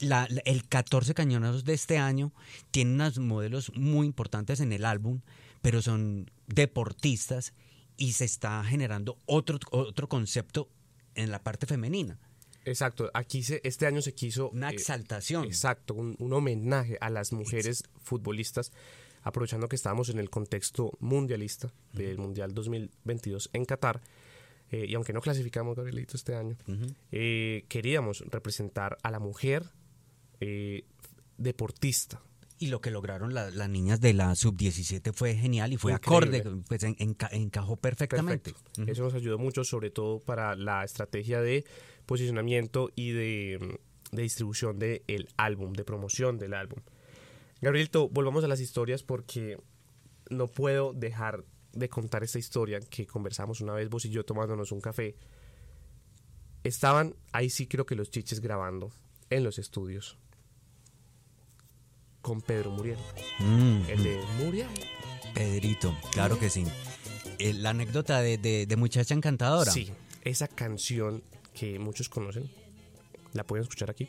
la- 0.00 0.26
la- 0.30 0.42
el 0.44 0.66
14 0.68 1.14
Cañonazos 1.14 1.64
de 1.64 1.74
este 1.74 1.98
año 1.98 2.32
tiene 2.70 2.92
unos 2.94 3.18
modelos 3.18 3.72
muy 3.74 4.06
importantes 4.06 4.60
en 4.60 4.72
el 4.72 4.84
álbum, 4.84 5.20
pero 5.62 5.82
son 5.82 6.30
deportistas 6.46 7.54
y 7.96 8.12
se 8.12 8.24
está 8.26 8.62
generando 8.64 9.16
otro, 9.26 9.58
otro 9.70 10.08
concepto 10.08 10.68
en 11.14 11.30
la 11.30 11.42
parte 11.42 11.66
femenina. 11.66 12.18
Exacto, 12.64 13.10
aquí 13.14 13.42
se, 13.42 13.60
este 13.64 13.86
año 13.86 14.02
se 14.02 14.12
quiso... 14.14 14.50
Una 14.50 14.70
eh, 14.70 14.74
exaltación. 14.74 15.44
Exacto, 15.44 15.94
un, 15.94 16.16
un 16.18 16.32
homenaje 16.32 16.98
a 17.00 17.08
las 17.10 17.32
mujeres 17.32 17.84
futbolistas, 18.02 18.72
aprovechando 19.22 19.68
que 19.68 19.76
estábamos 19.76 20.08
en 20.08 20.18
el 20.18 20.28
contexto 20.30 20.92
mundialista 21.00 21.72
del 21.92 22.18
Mundial 22.18 22.52
2022 22.54 23.50
en 23.52 23.64
Qatar. 23.64 24.00
eh, 24.72 24.84
y 24.88 24.94
aunque 24.94 25.12
no 25.12 25.20
clasificamos, 25.20 25.76
Gabrielito, 25.76 26.16
este 26.16 26.34
año, 26.34 26.56
eh, 27.12 27.64
queríamos 27.68 28.24
representar 28.28 28.98
a 29.02 29.10
la 29.12 29.20
mujer 29.20 29.70
eh, 30.40 30.84
deportista. 31.38 32.22
Y 32.58 32.68
lo 32.68 32.80
que 32.80 32.90
lograron 32.90 33.34
la- 33.34 33.50
las 33.50 33.68
niñas 33.68 34.00
de 34.00 34.14
la 34.14 34.34
sub-17 34.34 35.12
fue 35.12 35.34
genial 35.34 35.74
y 35.74 35.76
fue 35.76 35.92
Increíble. 35.92 36.38
acorde, 36.38 36.62
pues 36.66 36.82
en- 36.84 36.96
enca- 36.96 37.28
encajó 37.32 37.76
perfectamente. 37.76 38.54
Eso 38.86 39.02
nos 39.02 39.12
ayudó 39.14 39.38
mucho, 39.38 39.62
sobre 39.64 39.90
todo 39.90 40.20
para 40.20 40.54
la 40.56 40.82
estrategia 40.84 41.40
de 41.42 41.64
posicionamiento 42.06 42.90
y 42.96 43.10
de, 43.10 43.78
de 44.10 44.22
distribución 44.22 44.78
del 44.78 45.28
álbum, 45.36 45.74
de 45.74 45.84
promoción 45.84 46.38
del 46.38 46.54
álbum. 46.54 46.78
Gabrielito, 47.60 48.08
volvamos 48.08 48.42
a 48.44 48.48
las 48.48 48.60
historias 48.60 49.02
porque 49.02 49.58
no 50.30 50.46
puedo 50.46 50.94
dejar 50.94 51.44
de 51.74 51.88
contar 51.90 52.24
esta 52.24 52.38
historia 52.38 52.80
que 52.80 53.06
conversamos 53.06 53.60
una 53.60 53.74
vez 53.74 53.90
vos 53.90 54.06
y 54.06 54.10
yo 54.10 54.24
tomándonos 54.24 54.72
un 54.72 54.80
café. 54.80 55.14
Estaban, 56.64 57.14
ahí 57.32 57.50
sí 57.50 57.66
creo 57.66 57.84
que 57.86 57.94
los 57.94 58.10
chiches 58.10 58.40
grabando 58.40 58.90
en 59.30 59.44
los 59.44 59.58
estudios 59.58 60.18
con 62.26 62.40
Pedro 62.42 62.72
Muriel, 62.72 62.98
Mm, 63.38 63.82
el 63.88 64.02
de 64.02 64.20
Muriel. 64.42 64.66
Pedrito, 65.32 65.96
claro 66.10 66.36
que 66.40 66.50
sí. 66.50 66.64
Eh, 67.38 67.52
la 67.52 67.70
anécdota 67.70 68.20
de, 68.20 68.36
de- 68.36 68.66
de 68.66 68.76
muchacha 68.76 69.14
encantadora. 69.14 69.70
Sí, 69.70 69.92
esa 70.22 70.48
canción 70.48 71.22
que 71.54 71.78
muchos 71.78 72.08
conocen, 72.08 72.50
la 73.32 73.44
pueden 73.44 73.62
escuchar 73.62 73.90
aquí, 73.90 74.08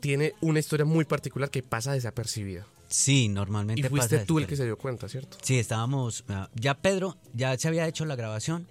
tiene 0.00 0.32
una 0.40 0.58
historia 0.58 0.86
muy 0.86 1.04
particular 1.04 1.50
que 1.50 1.62
pasa 1.62 1.92
desapercibida. 1.92 2.66
Sí, 2.88 3.28
normalmente 3.28 3.86
Y 3.86 3.90
fuiste 3.90 4.16
pasa 4.16 4.26
tú 4.26 4.38
el 4.38 4.46
que 4.46 4.56
se 4.56 4.64
dio 4.64 4.78
cuenta, 4.78 5.06
¿cierto? 5.06 5.36
Sí, 5.42 5.58
estábamos. 5.58 6.24
ah, 6.28 6.48
Ya 6.54 6.74
Pedro, 6.80 7.18
ya 7.34 7.58
se 7.58 7.68
había 7.68 7.86
hecho 7.86 8.06
la 8.06 8.16
grabación 8.16 8.66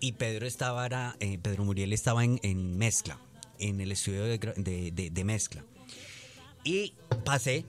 y 0.00 0.12
Pedro 0.12 0.46
estaba, 0.46 0.86
era, 0.86 1.14
eh, 1.20 1.36
Pedro 1.42 1.64
Muriel 1.64 1.92
estaba 1.92 2.24
en, 2.24 2.40
en 2.42 2.78
mezcla, 2.78 3.18
en 3.58 3.82
el 3.82 3.92
estudio 3.92 4.24
de- 4.24 4.38
de- 4.94 5.10
de 5.10 5.24
mezcla. 5.24 5.62
Y 6.64 6.94
pasé 7.26 7.66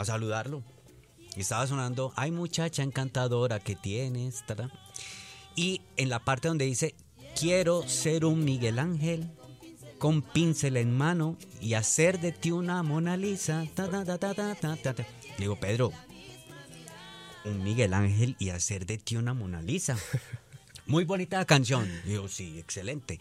a 0.00 0.04
saludarlo. 0.06 0.62
Y 1.36 1.40
estaba 1.40 1.66
sonando, 1.66 2.12
ay 2.16 2.30
muchacha 2.30 2.82
encantadora 2.82 3.60
que 3.60 3.76
tienes. 3.76 4.44
tara". 4.46 4.70
Y 5.54 5.82
en 5.96 6.08
la 6.08 6.20
parte 6.24 6.48
donde 6.48 6.64
dice, 6.64 6.94
quiero 7.38 7.86
ser 7.86 8.24
un 8.24 8.44
Miguel 8.44 8.78
Ángel 8.78 9.30
con 9.98 10.22
pincel 10.22 10.78
en 10.78 10.96
mano 10.96 11.36
y 11.60 11.74
hacer 11.74 12.18
de 12.18 12.32
ti 12.32 12.50
una 12.50 12.82
Mona 12.82 13.16
Lisa. 13.18 13.66
ta, 13.74 13.88
ta, 13.90 14.04
ta, 14.04 14.16
ta, 14.16 14.34
ta, 14.34 14.54
ta, 14.54 14.76
ta, 14.76 14.94
ta". 14.94 15.02
Le 15.02 15.36
digo, 15.36 15.56
Pedro, 15.60 15.92
un 17.44 17.62
Miguel 17.62 17.92
Ángel 17.92 18.36
y 18.38 18.48
hacer 18.48 18.86
de 18.86 18.96
ti 18.96 19.16
una 19.16 19.34
Mona 19.34 19.60
Lisa. 19.60 19.98
Muy 20.86 21.04
bonita 21.04 21.36
la 21.36 21.44
canción. 21.44 21.88
Digo, 22.06 22.26
sí, 22.28 22.58
excelente. 22.58 23.20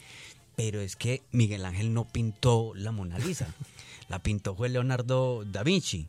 Pero 0.55 0.79
es 0.79 0.95
que 0.95 1.23
Miguel 1.31 1.65
Ángel 1.65 1.93
no 1.93 2.07
pintó 2.07 2.71
la 2.73 2.91
Mona 2.93 3.19
Lisa. 3.19 3.53
La 4.09 4.23
pintó 4.23 4.55
fue 4.55 4.69
Leonardo 4.69 5.45
da 5.45 5.61
Vinci. 5.61 6.07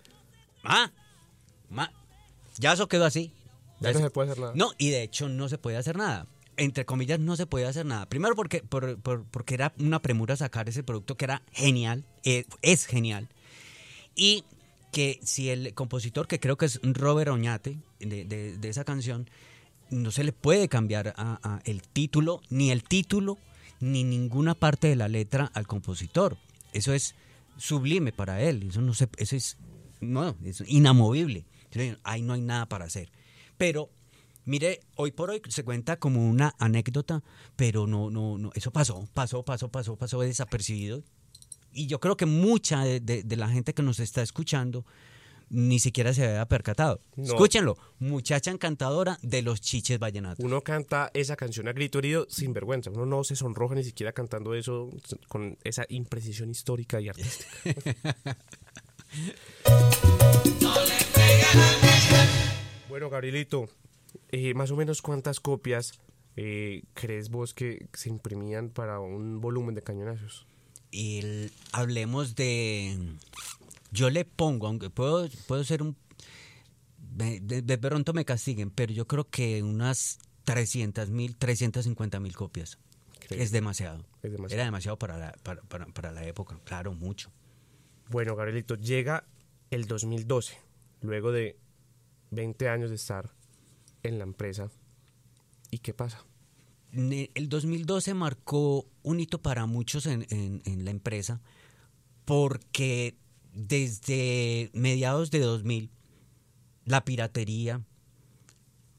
Ah, 0.64 0.90
ma- 1.68 1.92
ya 2.58 2.72
eso 2.72 2.88
quedó 2.88 3.04
así. 3.04 3.32
Ya 3.80 3.92
no 3.92 3.98
se 4.00 4.10
puede 4.10 4.30
hacer 4.30 4.40
nada. 4.42 4.52
No, 4.56 4.72
y 4.78 4.90
de 4.90 5.02
hecho 5.02 5.28
no 5.28 5.48
se 5.48 5.58
puede 5.58 5.76
hacer 5.76 5.96
nada. 5.96 6.26
Entre 6.56 6.84
comillas, 6.84 7.18
no 7.18 7.36
se 7.36 7.46
puede 7.46 7.66
hacer 7.66 7.86
nada. 7.86 8.06
Primero 8.06 8.34
porque, 8.36 8.62
por- 8.62 8.98
por- 9.00 9.24
porque 9.24 9.54
era 9.54 9.72
una 9.78 10.02
premura 10.02 10.36
sacar 10.36 10.68
ese 10.68 10.82
producto 10.82 11.16
que 11.16 11.24
era 11.24 11.42
genial, 11.52 12.04
eh, 12.24 12.44
es 12.60 12.84
genial. 12.86 13.28
Y 14.14 14.44
que 14.92 15.18
si 15.22 15.48
el 15.48 15.72
compositor, 15.72 16.26
que 16.26 16.40
creo 16.40 16.56
que 16.58 16.66
es 16.66 16.80
Robert 16.82 17.30
Oñate, 17.30 17.78
de, 18.00 18.24
de- 18.24 18.58
de 18.58 18.68
esa 18.68 18.84
canción, 18.84 19.30
no 19.88 20.10
se 20.10 20.24
le 20.24 20.32
puede 20.32 20.68
cambiar 20.68 21.14
a- 21.16 21.38
a 21.42 21.60
el 21.64 21.82
título, 21.82 22.42
ni 22.50 22.70
el 22.70 22.82
título, 22.84 23.38
ni 23.80 24.04
ninguna 24.04 24.54
parte 24.54 24.88
de 24.88 24.96
la 24.96 25.08
letra 25.08 25.50
al 25.54 25.66
compositor. 25.66 26.36
Eso 26.74 26.92
es 26.92 27.14
sublime 27.56 28.12
para 28.12 28.42
él. 28.42 28.66
Eso 28.68 28.82
no 28.82 28.92
se, 28.92 29.08
eso 29.16 29.36
es, 29.36 29.56
no, 30.00 30.36
es 30.44 30.62
inamovible. 30.66 31.46
Ahí 32.02 32.22
no 32.22 32.32
hay 32.32 32.40
nada 32.40 32.66
para 32.66 32.84
hacer. 32.86 33.10
Pero 33.56 33.90
Mire, 34.46 34.80
hoy 34.96 35.12
por 35.12 35.30
hoy 35.30 35.40
se 35.48 35.64
cuenta 35.64 35.98
como 35.98 36.26
una 36.28 36.54
anécdota, 36.58 37.22
pero 37.56 37.86
no, 37.86 38.10
no, 38.10 38.38
no, 38.38 38.50
eso 38.54 38.72
pasó, 38.72 39.06
pasó, 39.12 39.44
pasó, 39.44 39.68
pasó, 39.68 39.96
pasó 39.96 40.20
desapercibido. 40.22 41.04
Y 41.72 41.86
yo 41.86 42.00
creo 42.00 42.16
que 42.16 42.24
mucha 42.26 42.82
de, 42.82 43.00
de- 43.00 43.22
de 43.22 43.36
la 43.36 43.48
gente 43.50 43.74
que 43.74 43.82
nos 43.82 44.00
está 44.00 44.22
escuchando 44.22 44.84
ni 45.50 45.78
siquiera 45.78 46.14
se 46.14 46.26
había 46.26 46.46
percatado. 46.46 47.00
No. 47.16 47.24
Escúchenlo, 47.24 47.76
muchacha 47.98 48.50
encantadora 48.50 49.18
de 49.22 49.42
los 49.42 49.60
chiches 49.60 49.98
vallenatos. 49.98 50.44
Uno 50.44 50.62
canta 50.62 51.10
esa 51.12 51.36
canción 51.36 51.68
a 51.68 51.72
grito 51.72 51.98
herido 51.98 52.26
sin 52.30 52.52
vergüenza. 52.54 52.90
Uno 52.90 53.04
no 53.04 53.22
se 53.24 53.36
sonroja 53.36 53.74
ni 53.74 53.84
siquiera 53.84 54.12
cantando 54.12 54.54
eso 54.54 54.90
con 55.28 55.58
esa 55.64 55.84
imprecisión 55.90 56.50
histórica 56.50 56.98
y 57.00 57.08
artística. 57.10 57.74
bueno, 63.10 63.26
Gabrielito, 63.26 63.68
eh, 64.30 64.54
más 64.54 64.70
o 64.70 64.76
menos 64.76 65.02
cuántas 65.02 65.40
copias 65.40 65.92
eh, 66.36 66.82
crees 66.94 67.28
vos 67.28 67.54
que 67.54 67.88
se 67.92 68.08
imprimían 68.08 68.70
para 68.70 69.00
un 69.00 69.40
volumen 69.40 69.74
de 69.74 69.82
cañonazos? 69.82 70.46
el- 70.92 71.50
hablemos 71.72 72.34
de. 72.34 72.96
Yo 73.92 74.10
le 74.10 74.24
pongo, 74.24 74.66
aunque 74.68 74.90
puedo, 74.90 75.28
puedo 75.46 75.62
ser 75.64 75.82
un. 75.82 75.96
De, 76.98 77.78
pronto 77.78 78.12
me 78.12 78.24
castiguen, 78.24 78.70
pero 78.70 78.92
yo 78.92 79.06
creo 79.06 79.28
que 79.28 79.62
unas 79.62 80.18
300 80.44 81.10
mil, 81.10 81.36
350 81.36 82.18
mil 82.20 82.34
copias. 82.34 82.78
Increíble. 83.14 83.44
Es 83.44 83.50
demasiado. 83.52 84.04
Es 84.22 84.32
demasiado. 84.32 84.54
Era 84.54 84.64
demasiado 84.64 84.98
para 84.98 85.18
la, 85.18 85.32
para, 85.42 85.60
para- 85.62 85.86
para 85.86 86.12
la 86.12 86.24
época, 86.24 86.58
claro, 86.64 86.92
mucho. 86.94 87.30
Bueno, 88.08 88.34
Gabrielito, 88.36 88.74
llega 88.76 89.24
el 89.70 89.86
2012, 89.86 90.56
luego 91.02 91.30
de 91.30 91.56
20 92.30 92.68
años 92.68 92.90
de 92.90 92.96
estar 92.96 93.30
en 94.02 94.18
la 94.18 94.24
empresa. 94.24 94.70
¿Y 95.70 95.78
qué 95.78 95.94
pasa? 95.94 96.24
El 96.92 97.48
2012 97.48 98.14
marcó 98.14 98.86
un 99.02 99.20
hito 99.20 99.40
para 99.40 99.66
muchos 99.66 100.06
en, 100.06 100.26
en- 100.30 100.62
en 100.64 100.84
la 100.84 100.90
empresa 100.90 101.40
porque 102.24 103.14
desde 103.52 104.70
mediados 104.74 105.30
de 105.30 105.40
2000 105.40 105.90
la 106.84 107.04
piratería 107.04 107.80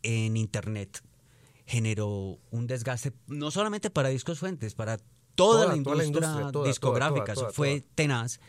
en 0.04 0.38
Internet 0.38 1.04
generó 1.66 2.40
un 2.50 2.68
desgaste 2.68 3.14
no 3.28 3.52
solamente 3.52 3.90
para 3.90 4.10
Discos 4.10 4.40
Fuentes, 4.40 4.74
para 4.74 4.98
toda, 4.98 5.06
Toda- 5.36 5.76
la, 5.76 5.84
toda 5.84 5.96
la 5.98 6.06
industria 6.06 6.52
discográfica. 6.66 7.34
toda, 7.34 7.52
fue 7.52 7.84
tenaz. 7.96 8.40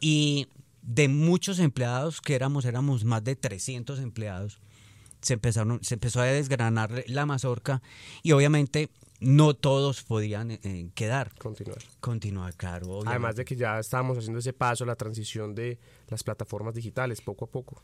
Y 0.00 0.48
de 0.94 1.08
muchos 1.08 1.58
empleados 1.60 2.20
que 2.20 2.34
éramos, 2.34 2.64
éramos 2.64 3.04
más 3.04 3.22
de 3.22 3.36
300 3.36 4.00
empleados, 4.00 4.58
se, 5.20 5.34
empezaron, 5.34 5.82
se 5.84 5.94
empezó 5.94 6.20
a 6.20 6.24
desgranar 6.24 7.04
la 7.06 7.26
mazorca 7.26 7.80
y 8.22 8.32
obviamente 8.32 8.88
no 9.20 9.54
todos 9.54 10.02
podían 10.02 10.50
eh, 10.50 10.90
quedar. 10.94 11.32
Continuar. 11.38 11.78
Continuar, 12.00 12.54
claro. 12.54 12.86
obviamente. 12.86 13.10
Además 13.10 13.36
de 13.36 13.44
que 13.44 13.54
ya 13.54 13.78
estábamos 13.78 14.18
haciendo 14.18 14.38
ese 14.40 14.52
paso, 14.52 14.84
la 14.84 14.96
transición 14.96 15.54
de 15.54 15.78
las 16.08 16.24
plataformas 16.24 16.74
digitales, 16.74 17.20
poco 17.20 17.44
a 17.44 17.48
poco. 17.50 17.82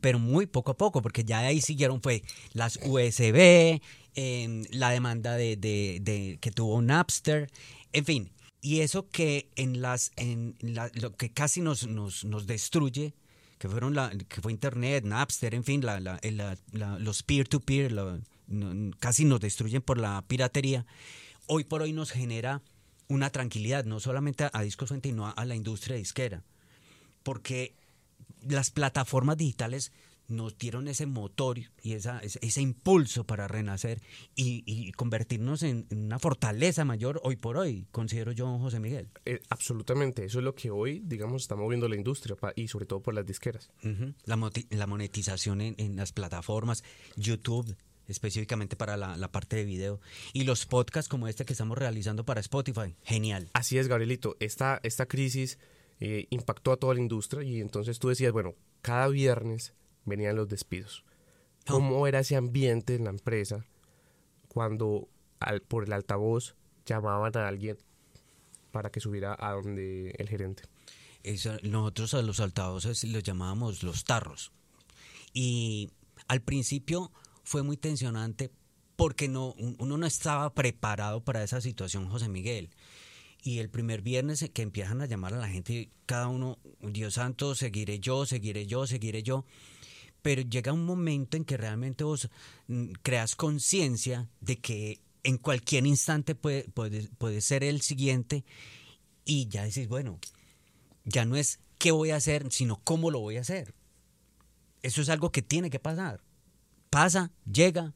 Pero 0.00 0.18
muy 0.18 0.46
poco 0.46 0.72
a 0.72 0.76
poco, 0.76 1.00
porque 1.02 1.24
ya 1.24 1.40
de 1.40 1.46
ahí 1.46 1.60
siguieron 1.60 2.02
fue 2.02 2.22
las 2.52 2.78
USB, 2.84 3.80
em, 4.14 4.64
la 4.70 4.90
demanda 4.90 5.36
de, 5.36 5.56
de- 5.56 5.98
de- 6.02 6.38
que 6.40 6.50
tuvo 6.50 6.82
Napster, 6.82 7.50
en 7.92 8.04
fin. 8.04 8.30
Y 8.64 8.80
eso 8.80 9.08
que 9.10 9.50
en 9.56 9.82
las 9.82 10.12
en 10.16 10.54
la- 10.60 10.90
lo 10.94 11.14
que 11.16 11.30
casi 11.32 11.60
nos, 11.60 11.86
nos, 11.88 12.24
nos 12.24 12.46
destruye, 12.46 13.12
que 13.58 13.68
fueron 13.68 13.94
la, 13.94 14.10
que 14.10 14.40
fue 14.40 14.52
Internet, 14.52 15.04
Napster, 15.04 15.54
en 15.54 15.64
fin, 15.64 15.84
la, 15.84 15.98
la- 16.00 16.20
los 17.00 17.22
peer-to-peer, 17.24 17.92
casi 19.00 19.24
nos 19.24 19.40
destruyen 19.40 19.82
por 19.82 19.98
la 19.98 20.22
piratería, 20.28 20.86
hoy 21.48 21.64
por 21.64 21.82
hoy 21.82 21.92
nos 21.92 22.12
genera 22.12 22.62
una 23.08 23.30
tranquilidad, 23.30 23.84
no 23.84 23.98
solamente 23.98 24.44
a, 24.44 24.50
a 24.54 24.62
Discos 24.62 24.88
Fuente, 24.88 25.08
sino 25.08 25.26
a 25.28 25.44
la 25.44 25.56
industria 25.56 25.96
disquera. 25.96 26.44
Porque 27.24 27.74
las 28.48 28.70
plataformas 28.70 29.36
digitales 29.36 29.92
nos 30.28 30.56
dieron 30.58 30.88
ese 30.88 31.06
motor 31.06 31.58
y 31.82 31.92
esa, 31.92 32.20
ese, 32.20 32.60
impulso 32.60 33.24
para 33.24 33.48
renacer 33.48 34.00
y, 34.34 34.62
y 34.66 34.92
convertirnos 34.92 35.62
en, 35.62 35.86
en 35.90 36.04
una 36.04 36.18
fortaleza 36.18 36.84
mayor 36.84 37.20
hoy 37.24 37.36
por 37.36 37.56
hoy, 37.56 37.86
considero 37.90 38.32
yo, 38.32 38.58
José 38.58 38.80
Miguel. 38.80 39.08
Eh, 39.24 39.40
absolutamente, 39.48 40.24
eso 40.24 40.38
es 40.38 40.44
lo 40.44 40.54
que 40.54 40.70
hoy, 40.70 41.02
digamos, 41.04 41.42
está 41.42 41.56
moviendo 41.56 41.88
la 41.88 41.96
industria 41.96 42.36
y 42.56 42.68
sobre 42.68 42.86
todo 42.86 43.00
por 43.00 43.14
las 43.14 43.26
disqueras. 43.26 43.70
La, 44.24 44.86
monetización 44.86 45.60
en, 45.60 45.74
en 45.78 45.96
las 45.96 46.12
plataformas, 46.12 46.82
YouTube 47.16 47.76
específicamente 48.08 48.76
para 48.76 48.96
la, 48.96 49.16
la 49.16 49.30
parte 49.30 49.56
de 49.56 49.64
video 49.64 50.00
y 50.32 50.44
los 50.44 50.66
podcasts 50.66 51.08
como 51.08 51.28
este 51.28 51.44
que 51.44 51.52
estamos 51.52 51.78
realizando 51.78 52.24
para 52.24 52.40
Spotify. 52.40 52.94
Genial. 53.04 53.48
Así 53.54 53.78
es, 53.78 53.88
Gabrielito, 53.88 54.36
esta, 54.40 54.80
esta 54.82 55.06
crisis 55.06 55.58
eh, 56.00 56.26
impactó 56.30 56.72
a 56.72 56.76
toda 56.76 56.94
la 56.94 57.00
industria 57.00 57.42
y 57.42 57.60
entonces 57.60 57.98
tú 57.98 58.08
decías, 58.08 58.32
bueno, 58.32 58.54
cada 58.80 59.08
viernes 59.08 59.72
venían 60.04 60.36
los 60.36 60.48
despidos. 60.48 61.04
¿Cómo 61.66 62.06
era 62.06 62.20
ese 62.20 62.36
ambiente 62.36 62.94
en 62.96 63.04
la 63.04 63.10
empresa 63.10 63.64
cuando 64.48 65.08
al, 65.40 65.62
por 65.62 65.84
el 65.84 65.92
altavoz 65.92 66.54
llamaban 66.86 67.36
a 67.36 67.46
alguien 67.48 67.78
para 68.72 68.90
que 68.90 69.00
subiera 69.00 69.36
a 69.38 69.52
donde 69.52 70.10
el 70.18 70.28
gerente? 70.28 70.64
Eso, 71.22 71.56
nosotros 71.62 72.14
a 72.14 72.22
los 72.22 72.40
altavoces 72.40 73.04
los 73.04 73.22
llamábamos 73.22 73.82
los 73.84 74.04
tarros. 74.04 74.50
Y 75.32 75.90
al 76.26 76.42
principio 76.42 77.12
fue 77.44 77.62
muy 77.62 77.76
tensionante 77.76 78.50
porque 78.96 79.28
no, 79.28 79.52
un- 79.52 79.76
uno 79.78 79.96
no 79.98 80.06
estaba 80.06 80.52
preparado 80.52 81.22
para 81.24 81.42
esa 81.44 81.60
situación, 81.60 82.08
José 82.08 82.28
Miguel. 82.28 82.70
Y 83.44 83.58
el 83.58 83.70
primer 83.70 84.02
viernes 84.02 84.48
que 84.52 84.62
empiezan 84.62 85.00
a 85.00 85.06
llamar 85.06 85.34
a 85.34 85.38
la 85.38 85.48
gente, 85.48 85.90
cada 86.06 86.28
uno, 86.28 86.58
Dios 86.80 87.14
santo, 87.14 87.54
seguiré 87.54 87.98
yo, 87.98 88.26
seguiré 88.26 88.66
yo, 88.66 88.86
seguiré 88.86 89.22
yo. 89.22 89.44
Pero 90.22 90.42
llega 90.42 90.72
un 90.72 90.84
momento 90.86 91.36
en 91.36 91.44
que 91.44 91.56
realmente 91.56 92.04
vos 92.04 92.28
mm, 92.68 92.92
creas 93.02 93.34
conciencia 93.36 94.28
de 94.40 94.56
que 94.58 95.00
en 95.24 95.36
cualquier 95.38 95.86
instante 95.86 96.34
puede, 96.34 96.64
puede, 96.64 97.08
puede 97.18 97.40
ser 97.40 97.62
el 97.64 97.80
siguiente 97.80 98.44
y 99.24 99.48
ya 99.48 99.64
decís, 99.64 99.88
bueno, 99.88 100.18
ya 101.04 101.24
no 101.24 101.36
es 101.36 101.58
qué 101.78 101.90
voy 101.92 102.10
a 102.10 102.16
hacer, 102.16 102.50
sino 102.50 102.80
cómo 102.84 103.10
lo 103.10 103.20
voy 103.20 103.36
a 103.36 103.40
hacer. 103.40 103.74
Eso 104.82 105.00
es 105.02 105.08
algo 105.08 105.30
que 105.30 105.42
tiene 105.42 105.70
que 105.70 105.78
pasar. 105.78 106.20
Pasa, 106.90 107.30
llega, 107.50 107.94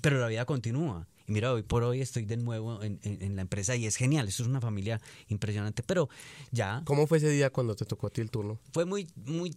pero 0.00 0.18
la 0.20 0.28
vida 0.28 0.44
continúa. 0.44 1.08
Y 1.26 1.32
mira, 1.32 1.52
hoy 1.52 1.62
por 1.62 1.82
hoy 1.82 2.00
estoy 2.00 2.24
de 2.24 2.36
nuevo 2.36 2.82
en, 2.82 3.00
en- 3.02 3.22
en 3.22 3.36
la 3.36 3.42
empresa 3.42 3.74
y 3.76 3.86
es 3.86 3.96
genial. 3.96 4.28
Esto 4.28 4.42
es 4.42 4.48
una 4.48 4.60
familia 4.60 5.00
impresionante, 5.28 5.82
pero 5.82 6.08
ya 6.52 6.82
¿Cómo 6.84 7.06
fue 7.06 7.18
ese 7.18 7.30
día 7.30 7.50
cuando 7.50 7.74
te 7.74 7.84
tocó 7.84 8.06
a 8.08 8.10
ti 8.10 8.20
el 8.20 8.30
turno? 8.30 8.60
fue 8.72 8.84
muy, 8.84 9.08
muy, 9.16 9.56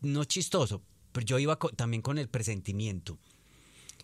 no 0.00 0.24
chistoso, 0.24 0.82
pero 1.16 1.24
yo 1.24 1.38
iba 1.38 1.56
también 1.76 2.02
con 2.02 2.18
el 2.18 2.28
presentimiento. 2.28 3.18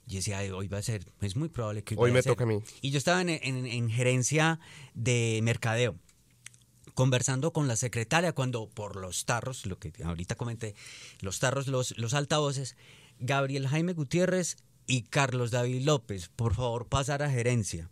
Y 0.09 0.15
decía, 0.17 0.39
"Ay, 0.39 0.49
hoy 0.49 0.67
va 0.67 0.79
a 0.79 0.83
ser, 0.83 1.05
es 1.21 1.37
muy 1.37 1.51
probable 1.51 1.85
que 1.85 1.95
Hoy 1.99 2.11
me 2.11 2.21
a 2.21 2.23
ser". 2.23 2.33
toca 2.33 2.45
a 2.45 2.47
mí. 2.47 2.59
Y 2.81 2.91
yo 2.91 2.97
estaba 2.97 3.21
en, 3.21 3.29
en- 3.29 3.67
en 3.67 3.91
gerencia 3.91 4.59
de 4.95 5.41
mercadeo, 5.43 5.95
conversando 6.95 7.53
con 7.53 7.69
la 7.69 7.77
secretaria 7.77 8.33
cuando 8.33 8.67
por 8.71 8.97
los 8.97 9.27
tarros, 9.27 9.67
lo 9.67 9.79
que 9.79 9.93
ahorita 10.03 10.37
comenté, 10.37 10.75
los 11.21 11.39
tarros, 11.39 11.67
los, 11.69 11.97
los 11.99 12.15
altavoces, 12.15 12.77
Gabriel 13.19 13.69
Jaime 13.69 13.93
Gutiérrez 13.93 14.57
y 14.87 15.03
Carlos 15.03 15.51
David 15.51 15.83
López, 15.85 16.31
por 16.35 16.55
favor 16.55 16.87
pasar 16.89 17.23
a 17.23 17.31
gerencia. 17.31 17.91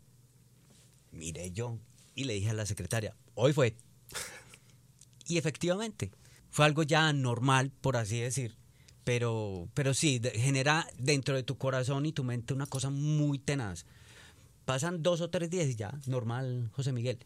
Miré 1.12 1.50
yo 1.52 1.78
y 2.14 2.24
le 2.24 2.32
dije 2.34 2.48
a 2.50 2.54
la 2.54 2.64
secretaria, 2.64 3.14
hoy 3.34 3.52
fue. 3.52 3.76
Y 5.26 5.38
efectivamente, 5.38 6.10
fue 6.50 6.64
algo 6.64 6.82
ya 6.82 7.12
normal, 7.12 7.70
por 7.80 7.96
así 7.96 8.18
decir. 8.18 8.56
Pero, 9.04 9.68
pero 9.74 9.94
sí, 9.94 10.18
de- 10.18 10.30
genera 10.30 10.86
dentro 10.98 11.34
de 11.34 11.42
tu 11.42 11.56
corazón 11.58 12.06
y 12.06 12.12
tu 12.12 12.22
mente 12.24 12.54
una 12.54 12.66
cosa 12.66 12.90
muy 12.90 13.38
tenaz. 13.38 13.86
Pasan 14.64 15.02
dos 15.02 15.20
o 15.20 15.30
tres 15.30 15.50
días 15.50 15.68
y 15.68 15.74
ya, 15.74 15.98
normal, 16.06 16.68
José 16.72 16.92
Miguel. 16.92 17.18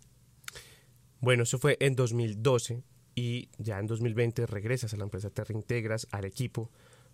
Bueno, 1.20 1.42
eso 1.42 1.58
fue 1.58 1.76
en 1.80 1.96
2012 1.96 2.82
y 3.14 3.48
ya 3.58 3.78
en 3.78 3.87
2020 3.87 4.46
regresas 4.46 4.92
a 4.94 4.96
la 4.96 5.04
empresa, 5.04 5.30
te 5.30 5.44
reintegras 5.44 6.06
al 6.10 6.24
equipo 6.24 6.70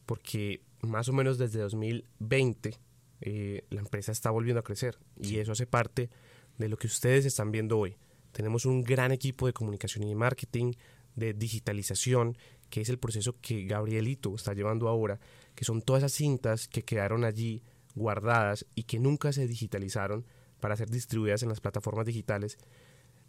porque 0.07 0.63
más 0.83 1.09
o 1.09 1.13
menos 1.13 1.39
desde 1.39 1.61
2020 1.61 2.75
eh, 3.23 3.65
la 3.71 3.81
empresa 3.81 4.13
está 4.13 4.31
volviendo 4.31 4.61
a 4.61 4.65
crecer 4.65 4.99
y 5.21 5.37
eso 5.39 5.53
hace 5.53 5.67
parte 5.67 6.11
de 6.59 6.69
lo 6.69 6.77
que 6.77 6.87
ustedes 6.87 7.25
están 7.25 7.53
viendo 7.53 7.79
hoy. 7.79 7.97
Tenemos 8.33 8.65
un 8.67 8.83
gran 8.83 9.13
equipo 9.13 9.47
de 9.47 9.53
comunicación 9.53 10.05
y 10.05 10.09
de 10.09 10.15
marketing, 10.15 10.73
de 11.17 11.33
digitalización, 11.35 12.37
que 12.71 12.81
es 12.81 12.89
el 12.89 12.99
proceso 12.99 13.37
que 13.41 13.65
Gabrielito 13.65 14.35
está 14.35 14.55
llevando 14.55 14.89
ahora, 14.89 15.21
que 15.55 15.65
son 15.65 15.83
todas 15.83 16.03
esas 16.03 16.13
cintas 16.13 16.69
que 16.69 16.83
quedaron 16.83 17.25
allí 17.25 17.63
guardadas 17.95 18.67
y 18.75 18.85
que 18.85 18.99
nunca 18.99 19.33
se 19.33 19.47
digitalizaron 19.47 20.25
para 20.61 20.77
ser 20.77 20.91
distribuidas 20.91 21.43
en 21.43 21.49
las 21.49 21.61
plataformas 21.61 22.07
digitales. 22.07 22.59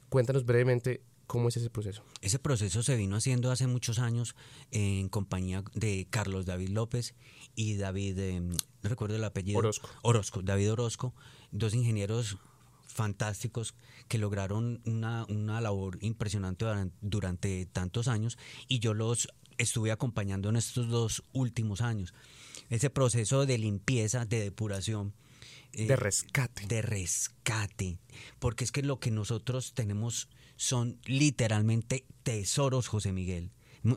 Cuéntanos 0.10 0.46
brevemente 0.46 1.02
cómo 1.26 1.48
es 1.48 1.58
ese 1.58 1.70
proceso. 1.70 2.04
Ese 2.22 2.39
proceso 2.39 2.84
se 2.84 2.96
vino 2.98 3.16
haciendo 3.16 3.52
hace 3.52 3.66
muchos 3.66 4.00
años 4.00 4.36
en 4.72 5.08
compañía 5.08 5.64
de 5.74 6.06
Carlos 6.10 6.46
David 6.46 6.70
López 6.70 7.16
y 7.56 7.78
David, 7.78 8.20
eh, 8.20 8.42
no 8.42 8.58
recuerdo 8.84 9.16
el 9.16 9.24
apellido. 9.24 9.60
Orozco. 9.60 9.89
Orozco, 10.02 10.42
David 10.42 10.74
Orozco, 10.74 11.16
dos 11.52 11.74
ingenieros 11.74 12.38
fantásticos 12.92 13.74
que 14.08 14.18
lograron 14.18 14.82
una, 14.86 15.26
una 15.30 15.62
labor 15.62 15.98
impresionante 16.02 16.66
duran- 16.66 16.92
durante 17.02 17.66
tantos 17.66 18.08
años 18.08 18.38
y 18.68 18.80
yo 18.80 18.94
los 18.94 19.28
estuve 19.58 19.92
acompañando 19.92 20.50
en 20.50 20.56
estos 20.56 20.88
dos 20.89 21.24
últimos 21.34 21.82
años. 21.82 22.14
Ese 22.70 22.89
proceso 22.89 23.46
de 23.46 23.58
limpieza, 23.58 24.26
de 24.26 24.39
depuración. 24.39 25.14
eh, 25.74 25.88
De 25.88 25.96
rescate. 25.96 26.66
de 26.68 26.82
rescate, 26.82 27.98
porque 28.39 28.64
es 28.66 28.72
que 28.72 28.82
lo 28.82 29.00
que 29.00 29.12
nosotros 29.12 29.74
tenemos 29.74 30.28
son 30.58 31.00
literalmente 31.06 32.06
tesoros, 32.24 32.88
José 32.88 33.12
Miguel. 33.14 33.52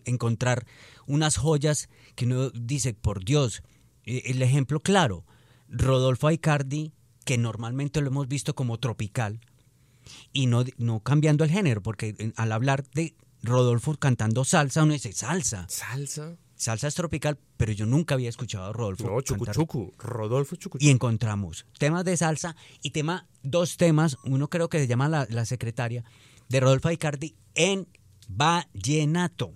Encontrar 0.07 0.67
unas 1.07 1.37
joyas 1.37 1.89
que 2.15 2.25
uno 2.27 2.51
dice, 2.51 2.95
por 2.95 3.25
Dios, 3.25 3.63
eh, 4.05 4.23
el 4.27 4.41
ejemplo 4.43 4.81
claro, 4.81 5.25
Rodolfo 5.69 6.29
Aicardi, 6.29 6.93
que 7.25 7.39
normalmente 7.39 8.01
lo 8.01 8.09
hemos 8.09 8.29
visto 8.29 8.55
como 8.55 8.79
tropical, 8.79 9.41
y 10.33 10.47
no, 10.47 10.65
no 10.77 11.01
cambiando 11.01 11.45
el 11.45 11.51
género, 11.51 11.83
porque 11.83 12.15
eh, 12.19 12.33
al 12.37 12.53
hablar 12.53 12.85
de 12.91 13.15
Rodolfo 13.43 13.95
cantando 13.97 14.45
salsa, 14.45 14.83
uno 14.83 14.93
dice 14.93 15.13
salsa. 15.13 15.67
Salsa. 15.69 16.37
Salsa 16.57 16.89
es 16.89 16.95
tropical, 16.95 17.39
pero 17.57 17.73
yo 17.73 17.85
nunca 17.85 18.15
había 18.15 18.29
escuchado 18.29 18.67
a 18.67 18.73
Rodolfo. 18.73 19.05
No, 19.05 19.21
chucu 19.21 19.45
cantar 19.45 19.55
chucu. 19.55 19.93
Rodolfo 19.99 20.57
chucu 20.57 20.79
y 20.81 20.91
encontramos 20.91 21.67
temas 21.79 22.05
de 22.05 22.17
salsa 22.17 22.57
y 22.81 22.91
tema, 22.91 23.27
dos 23.43 23.77
temas, 23.77 24.17
uno 24.25 24.49
creo 24.49 24.69
que 24.69 24.79
se 24.79 24.87
llama 24.87 25.09
La, 25.09 25.27
la 25.31 25.45
Secretaria, 25.45 26.05
de 26.49 26.61
Rodolfo 26.61 26.91
Icardi 26.91 27.35
en 27.55 27.89
vallenato, 28.29 29.55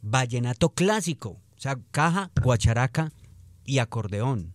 vallenato 0.00 0.70
clásico, 0.70 1.40
o 1.56 1.60
sea, 1.60 1.78
caja, 1.90 2.30
guacharaca 2.42 3.12
y 3.64 3.78
acordeón. 3.78 4.54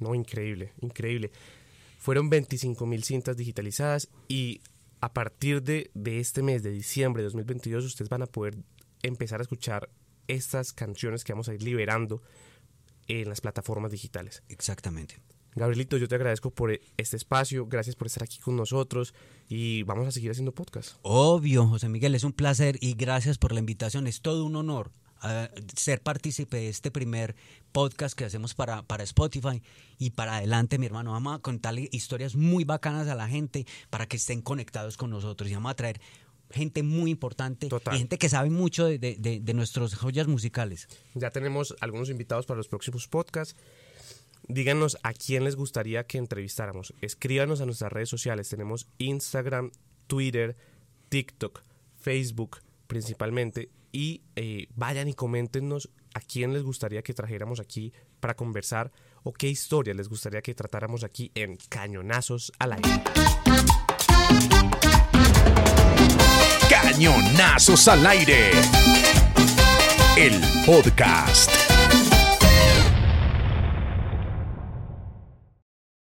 No, 0.00 0.14
increíble, 0.14 0.72
increíble. 0.80 1.30
Fueron 1.98 2.30
25 2.30 2.86
mil 2.86 3.04
cintas 3.04 3.36
digitalizadas 3.36 4.08
y 4.26 4.62
a 5.00 5.12
partir 5.12 5.62
de, 5.62 5.90
de 5.94 6.18
este 6.18 6.42
mes 6.42 6.62
de 6.62 6.70
diciembre 6.70 7.22
de 7.22 7.26
2022 7.26 7.84
ustedes 7.84 8.08
van 8.08 8.22
a 8.22 8.26
poder 8.26 8.56
empezar 9.02 9.40
a 9.40 9.42
escuchar 9.42 9.88
estas 10.28 10.72
canciones 10.72 11.24
que 11.24 11.32
vamos 11.32 11.48
a 11.48 11.54
ir 11.54 11.62
liberando 11.62 12.22
en 13.08 13.28
las 13.28 13.40
plataformas 13.40 13.92
digitales. 13.92 14.42
Exactamente. 14.48 15.20
Gabrielito, 15.54 15.96
yo 15.96 16.06
te 16.06 16.14
agradezco 16.14 16.50
por 16.52 16.80
este 16.96 17.16
espacio, 17.16 17.66
gracias 17.66 17.96
por 17.96 18.06
estar 18.06 18.22
aquí 18.22 18.38
con 18.38 18.54
nosotros 18.54 19.14
y 19.48 19.82
vamos 19.82 20.06
a 20.06 20.12
seguir 20.12 20.30
haciendo 20.30 20.52
podcast. 20.52 20.96
Obvio, 21.02 21.66
José 21.66 21.88
Miguel, 21.88 22.14
es 22.14 22.22
un 22.22 22.32
placer 22.32 22.78
y 22.80 22.94
gracias 22.94 23.36
por 23.36 23.52
la 23.52 23.58
invitación. 23.58 24.06
Es 24.06 24.20
todo 24.20 24.44
un 24.44 24.54
honor 24.54 24.92
ser 25.76 26.00
partícipe 26.02 26.56
de 26.56 26.68
este 26.68 26.90
primer 26.90 27.34
podcast 27.72 28.16
que 28.16 28.24
hacemos 28.24 28.54
para, 28.54 28.82
para 28.82 29.04
Spotify 29.04 29.62
y 29.98 30.10
para 30.10 30.36
adelante, 30.36 30.78
mi 30.78 30.86
hermano. 30.86 31.12
Vamos 31.12 31.36
a 31.36 31.38
contarle 31.40 31.88
historias 31.92 32.34
muy 32.34 32.64
bacanas 32.64 33.08
a 33.08 33.14
la 33.14 33.28
gente 33.28 33.66
para 33.90 34.06
que 34.06 34.16
estén 34.16 34.42
conectados 34.42 34.96
con 34.96 35.10
nosotros 35.10 35.50
y 35.50 35.54
vamos 35.54 35.72
a 35.72 35.76
traer 35.76 36.00
gente 36.50 36.82
muy 36.82 37.10
importante 37.10 37.68
Total. 37.68 37.94
y 37.94 37.98
gente 37.98 38.18
que 38.18 38.28
sabe 38.28 38.50
mucho 38.50 38.86
de, 38.86 38.98
de, 38.98 39.16
de, 39.18 39.40
de 39.40 39.54
nuestras 39.54 39.94
joyas 39.94 40.26
musicales. 40.26 40.88
Ya 41.14 41.30
tenemos 41.30 41.76
algunos 41.80 42.10
invitados 42.10 42.46
para 42.46 42.58
los 42.58 42.68
próximos 42.68 43.06
podcasts. 43.06 43.56
Díganos 44.48 44.98
a 45.02 45.12
quién 45.12 45.44
les 45.44 45.54
gustaría 45.54 46.04
que 46.04 46.18
entrevistáramos. 46.18 46.92
Escríbanos 47.00 47.60
a 47.60 47.66
nuestras 47.66 47.92
redes 47.92 48.08
sociales. 48.08 48.48
Tenemos 48.48 48.88
Instagram, 48.98 49.70
Twitter, 50.08 50.56
TikTok, 51.08 51.62
Facebook 52.00 52.58
principalmente. 52.88 53.70
Y 53.92 54.22
eh, 54.36 54.68
vayan 54.74 55.08
y 55.08 55.14
coméntenos 55.14 55.90
a 56.14 56.20
quién 56.20 56.52
les 56.52 56.62
gustaría 56.62 57.02
que 57.02 57.14
trajéramos 57.14 57.60
aquí 57.60 57.92
para 58.20 58.34
conversar 58.34 58.92
o 59.22 59.32
qué 59.32 59.48
historia 59.48 59.94
les 59.94 60.08
gustaría 60.08 60.42
que 60.42 60.54
tratáramos 60.54 61.04
aquí 61.04 61.30
en 61.34 61.56
Cañonazos 61.68 62.52
al 62.58 62.72
aire. 62.74 63.02
Cañonazos 66.68 67.88
al 67.88 68.06
aire. 68.06 68.50
El 70.16 70.40
podcast. 70.66 71.69